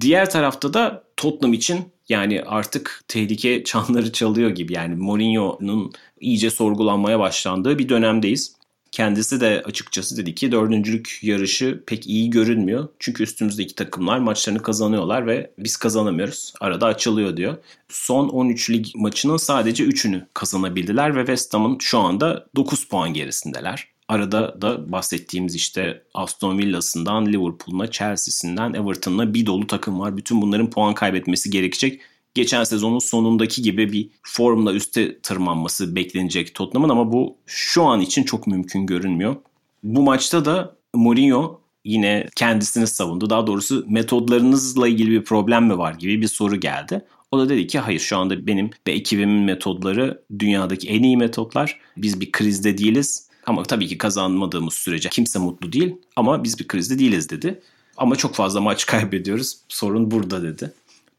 [0.00, 7.18] Diğer tarafta da Tottenham için yani artık tehlike çanları çalıyor gibi yani Mourinho'nun iyice sorgulanmaya
[7.18, 8.56] başlandığı bir dönemdeyiz.
[8.92, 12.88] Kendisi de açıkçası dedi ki dördüncülük yarışı pek iyi görünmüyor.
[12.98, 16.54] Çünkü üstümüzdeki takımlar maçlarını kazanıyorlar ve biz kazanamıyoruz.
[16.60, 17.56] Arada açılıyor diyor.
[17.88, 23.95] Son 13 lig maçının sadece 3'ünü kazanabildiler ve West Ham'ın şu anda 9 puan gerisindeler.
[24.08, 30.16] Arada da bahsettiğimiz işte Aston Villa'sından Liverpool'una, Chelsea'sinden Everton'la bir dolu takım var.
[30.16, 32.00] Bütün bunların puan kaybetmesi gerekecek.
[32.34, 38.22] Geçen sezonun sonundaki gibi bir formla üste tırmanması beklenecek Tottenham'ın ama bu şu an için
[38.22, 39.36] çok mümkün görünmüyor.
[39.82, 43.30] Bu maçta da Mourinho yine kendisini savundu.
[43.30, 47.04] Daha doğrusu metodlarınızla ilgili bir problem mi var gibi bir soru geldi.
[47.30, 51.80] O da dedi ki hayır şu anda benim ve ekibimin metodları dünyadaki en iyi metotlar.
[51.96, 53.25] Biz bir krizde değiliz.
[53.46, 57.60] Ama tabii ki kazanmadığımız sürece kimse mutlu değil ama biz bir krizde değiliz dedi.
[57.96, 59.56] Ama çok fazla maç kaybediyoruz.
[59.68, 60.72] Sorun burada dedi.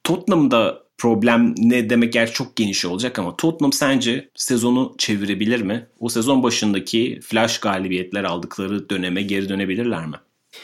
[0.03, 5.87] Tottenham'da problem ne demek gerçi çok geniş olacak ama Tottenham sence sezonu çevirebilir mi?
[5.99, 10.15] O sezon başındaki flash galibiyetler aldıkları döneme geri dönebilirler mi?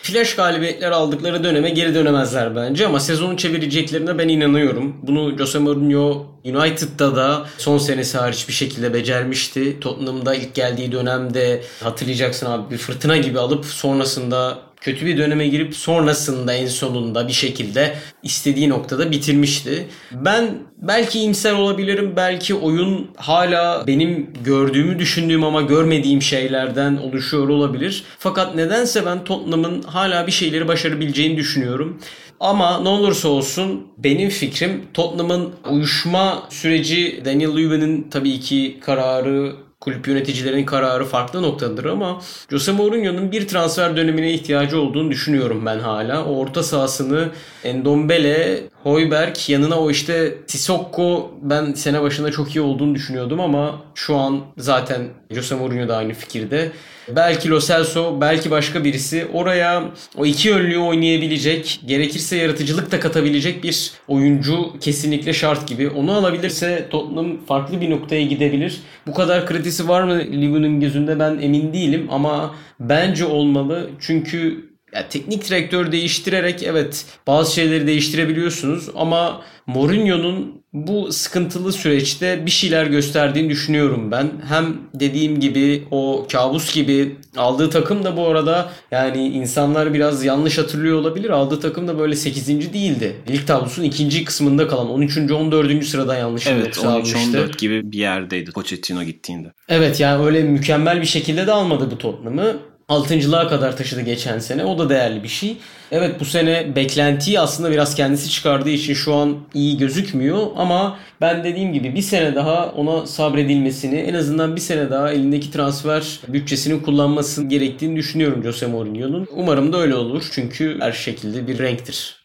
[0.01, 4.95] Flash galibiyetler aldıkları döneme geri dönemezler bence ama sezonu çevireceklerine ben inanıyorum.
[5.03, 9.79] Bunu Jose Mourinho United'da da son senesi hariç bir şekilde becermişti.
[9.79, 15.75] Tottenham'da ilk geldiği dönemde hatırlayacaksın abi bir fırtına gibi alıp sonrasında kötü bir döneme girip
[15.75, 19.87] sonrasında en sonunda bir şekilde istediği noktada bitirmişti.
[20.11, 22.13] Ben belki imsel olabilirim.
[22.15, 28.03] Belki oyun hala benim gördüğümü düşündüğüm ama görmediğim şeylerden oluşuyor olabilir.
[28.19, 31.99] Fakat nedense ben Tottenham'ın hala bir şeyleri başarabileceğini düşünüyorum.
[32.39, 40.07] Ama ne olursa olsun benim fikrim Tottenham'ın uyuşma süreci Daniel Levy'nin tabii ki kararı kulüp
[40.07, 46.25] yöneticilerinin kararı farklı noktadır ama Jose Mourinho'nun bir transfer dönemine ihtiyacı olduğunu düşünüyorum ben hala.
[46.25, 47.29] O orta sahasını
[47.63, 54.15] Endombele, Hoiberg yanına o işte Sissoko ben sene başında çok iyi olduğunu düşünüyordum ama şu
[54.15, 56.71] an zaten Jose Mourinho da aynı fikirde.
[57.15, 59.83] Belki Lo Celso, belki başka birisi oraya
[60.17, 65.89] o iki yönlüğü oynayabilecek, gerekirse yaratıcılık da katabilecek bir oyuncu kesinlikle şart gibi.
[65.89, 68.81] Onu alabilirse Tottenham farklı bir noktaya gidebilir.
[69.07, 73.89] Bu kadar kredisi var mı Liverpool'un gözünde ben emin değilim ama bence olmalı.
[73.99, 82.51] Çünkü ya teknik direktör değiştirerek evet bazı şeyleri değiştirebiliyorsunuz ama Mourinho'nun bu sıkıntılı süreçte bir
[82.51, 84.31] şeyler gösterdiğini düşünüyorum ben.
[84.49, 90.57] Hem dediğim gibi o kabus gibi aldığı takım da bu arada yani insanlar biraz yanlış
[90.57, 91.29] hatırlıyor olabilir.
[91.29, 92.73] Aldığı takım da böyle 8.
[92.73, 93.15] değildi.
[93.29, 95.17] Lig tablosunun ikinci kısmında kalan 13.
[95.31, 95.85] 14.
[95.85, 99.51] sırada yanlış Evet 13-14 gibi bir yerdeydi Pochettino gittiğinde.
[99.69, 102.72] Evet yani öyle mükemmel bir şekilde de almadı bu Tottenham'ı.
[102.93, 104.65] Altıncılığa kadar taşıdı geçen sene.
[104.65, 105.57] O da değerli bir şey.
[105.91, 111.43] Evet bu sene beklentiyi aslında biraz kendisi çıkardığı için şu an iyi gözükmüyor ama ben
[111.43, 116.83] dediğim gibi bir sene daha ona sabredilmesini en azından bir sene daha elindeki transfer bütçesini
[116.83, 119.27] kullanması gerektiğini düşünüyorum Jose Mourinho'nun.
[119.31, 122.23] Umarım da öyle olur çünkü her şekilde bir renktir.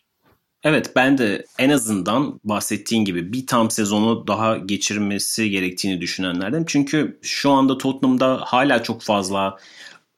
[0.64, 6.64] Evet ben de en azından bahsettiğin gibi bir tam sezonu daha geçirmesi gerektiğini düşünenlerden.
[6.66, 9.56] Çünkü şu anda Tottenham'da hala çok fazla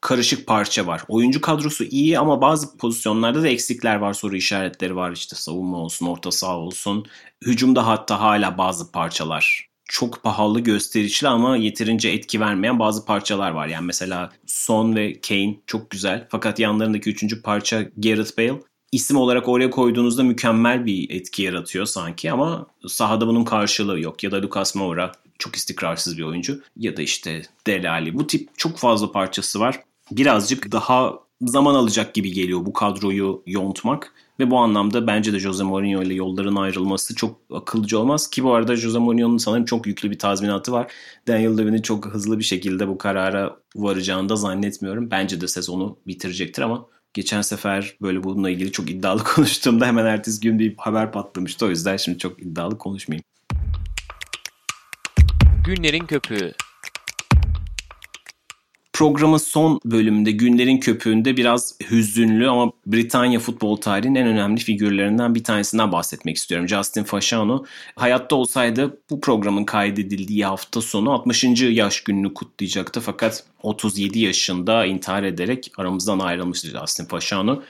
[0.01, 1.03] karışık parça var.
[1.07, 5.11] Oyuncu kadrosu iyi ama bazı pozisyonlarda da eksikler var, soru işaretleri var.
[5.11, 7.05] İşte savunma olsun, orta saha olsun.
[7.45, 13.67] Hücumda hatta hala bazı parçalar çok pahalı gösterişli ama yeterince etki vermeyen bazı parçalar var.
[13.67, 16.27] Yani mesela Son ve Kane çok güzel.
[16.29, 22.31] Fakat yanlarındaki üçüncü parça Gareth Bale isim olarak oraya koyduğunuzda mükemmel bir etki yaratıyor sanki
[22.31, 24.23] ama sahada bunun karşılığı yok.
[24.23, 28.19] Ya da Lucas Moura çok istikrarsız bir oyuncu ya da işte Dele Alli.
[28.19, 29.79] Bu tip çok fazla parçası var
[30.11, 34.13] birazcık daha zaman alacak gibi geliyor bu kadroyu yontmak.
[34.39, 38.29] Ve bu anlamda bence de Jose Mourinho ile yolların ayrılması çok akıllıca olmaz.
[38.29, 40.91] Ki bu arada Jose Mourinho'nun sanırım çok yüklü bir tazminatı var.
[41.27, 45.11] Daniel Levy'nin çok hızlı bir şekilde bu karara varacağını da zannetmiyorum.
[45.11, 50.41] Bence de sezonu bitirecektir ama Geçen sefer böyle bununla ilgili çok iddialı konuştuğumda hemen ertesi
[50.41, 51.65] gün bir haber patlamıştı.
[51.65, 53.23] O yüzden şimdi çok iddialı konuşmayayım.
[55.65, 56.53] Günlerin Köpüğü
[59.01, 65.43] Programın son bölümünde günlerin köpüğünde biraz hüzünlü ama Britanya futbol tarihinin en önemli figürlerinden bir
[65.43, 66.67] tanesinden bahsetmek istiyorum.
[66.67, 71.43] Justin Fashanu hayatta olsaydı bu programın kaydedildiği hafta sonu 60.
[71.61, 77.63] yaş gününü kutlayacaktı fakat 37 yaşında intihar ederek aramızdan ayrılmıştı Justin Fashanu.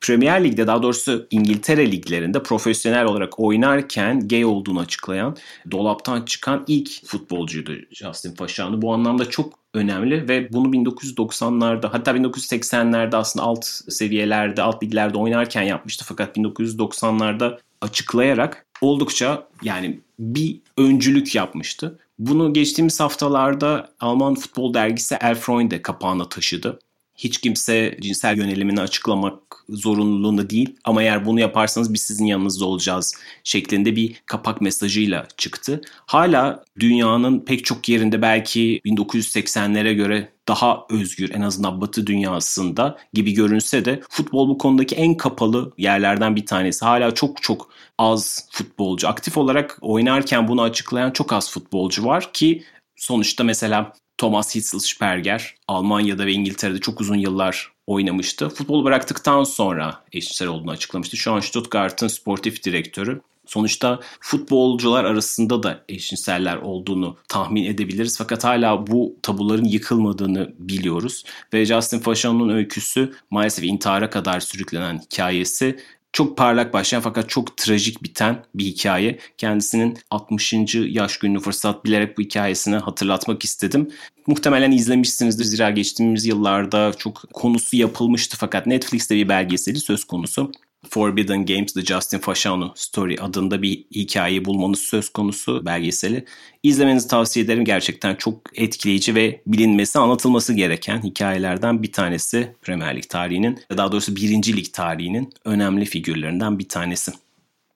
[0.00, 5.36] Premier Lig'de daha doğrusu İngiltere liglerinde profesyonel olarak oynarken gay olduğunu açıklayan,
[5.70, 8.82] dolaptan çıkan ilk futbolcuydu Justin Fashanu.
[8.82, 15.62] Bu anlamda çok önemli ve bunu 1990'larda hatta 1980'lerde aslında alt seviyelerde, alt liglerde oynarken
[15.62, 16.04] yapmıştı.
[16.08, 21.98] Fakat 1990'larda açıklayarak oldukça yani bir öncülük yapmıştı.
[22.18, 26.78] Bunu geçtiğimiz haftalarda Alman futbol dergisi El Freunde kapağına taşıdı.
[27.16, 29.34] Hiç kimse cinsel yönelimini açıklamak
[29.68, 35.80] zorunluluğunda değil ama eğer bunu yaparsanız biz sizin yanınızda olacağız şeklinde bir kapak mesajıyla çıktı.
[36.06, 43.32] Hala dünyanın pek çok yerinde belki 1980'lere göre daha özgür en azından batı dünyasında gibi
[43.32, 46.84] görünse de futbol bu konudaki en kapalı yerlerden bir tanesi.
[46.84, 52.64] Hala çok çok az futbolcu aktif olarak oynarken bunu açıklayan çok az futbolcu var ki
[53.04, 58.48] sonuçta mesela Thomas Hitzlsperger Almanya'da ve İngiltere'de çok uzun yıllar oynamıştı.
[58.48, 61.16] Futbolu bıraktıktan sonra eşcinsel olduğunu açıklamıştı.
[61.16, 63.20] Şu an Stuttgart'ın sportif direktörü.
[63.46, 68.18] Sonuçta futbolcular arasında da eşcinseller olduğunu tahmin edebiliriz.
[68.18, 71.24] Fakat hala bu tabuların yıkılmadığını biliyoruz.
[71.52, 75.78] Ve Justin Fashanu'nun öyküsü maalesef intihara kadar sürüklenen hikayesi
[76.14, 79.18] çok parlak başlayan fakat çok trajik biten bir hikaye.
[79.38, 80.54] Kendisinin 60.
[80.74, 83.90] yaş gününü fırsat bilerek bu hikayesini hatırlatmak istedim.
[84.26, 90.52] Muhtemelen izlemişsinizdir zira geçtiğimiz yıllarda çok konusu yapılmıştı fakat Netflix'te bir belgeseli söz konusu.
[90.90, 96.24] Forbidden Games The Justin Fashanu Story adında bir hikayeyi bulmanız söz konusu belgeseli.
[96.62, 97.64] İzlemenizi tavsiye ederim.
[97.64, 104.16] Gerçekten çok etkileyici ve bilinmesi, anlatılması gereken hikayelerden bir tanesi Premier Lig tarihinin, daha doğrusu
[104.16, 104.56] 1.
[104.56, 107.12] Lig tarihinin önemli figürlerinden bir tanesi.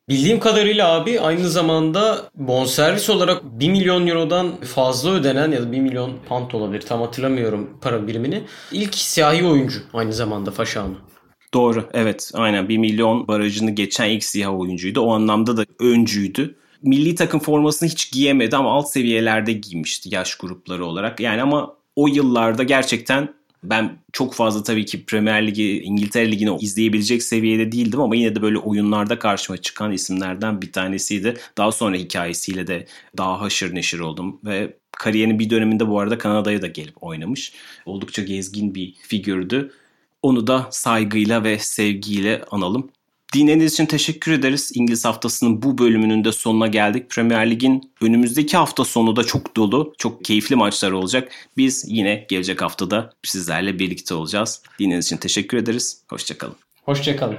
[0.09, 5.81] Bildiğim kadarıyla abi aynı zamanda bonservis olarak 1 milyon eurodan fazla ödenen ya da 1
[5.81, 8.43] milyon pound olabilir tam hatırlamıyorum para birimini.
[8.73, 10.97] İlk siyahi oyuncu aynı zamanda Faşanu.
[11.55, 15.01] Doğru evet aynen 1 milyon barajını geçen ilk siyah oyuncuydu.
[15.01, 16.55] O anlamda da öncüydü.
[16.83, 21.21] Milli takım formasını hiç giyemedi ama alt seviyelerde giymişti yaş grupları olarak.
[21.21, 27.23] Yani ama o yıllarda gerçekten ben çok fazla tabii ki Premier Ligi, İngiltere Ligi'ni izleyebilecek
[27.23, 31.37] seviyede değildim ama yine de böyle oyunlarda karşıma çıkan isimlerden bir tanesiydi.
[31.59, 32.87] Daha sonra hikayesiyle de
[33.17, 37.53] daha haşır neşir oldum ve kariyerinin bir döneminde bu arada Kanada'ya da gelip oynamış.
[37.87, 39.73] Oldukça gezgin bir figürdü.
[40.23, 42.91] Onu da saygıyla ve sevgiyle analım.
[43.35, 44.73] Dinlediğiniz için teşekkür ederiz.
[44.75, 47.11] İngiliz haftasının bu bölümünün de sonuna geldik.
[47.11, 51.33] Premier Lig'in önümüzdeki hafta sonu da çok dolu, çok keyifli maçlar olacak.
[51.57, 54.63] Biz yine gelecek haftada sizlerle birlikte olacağız.
[54.79, 56.03] Dinlediğiniz için teşekkür ederiz.
[56.09, 56.57] Hoşçakalın.
[56.85, 57.39] Hoşçakalın.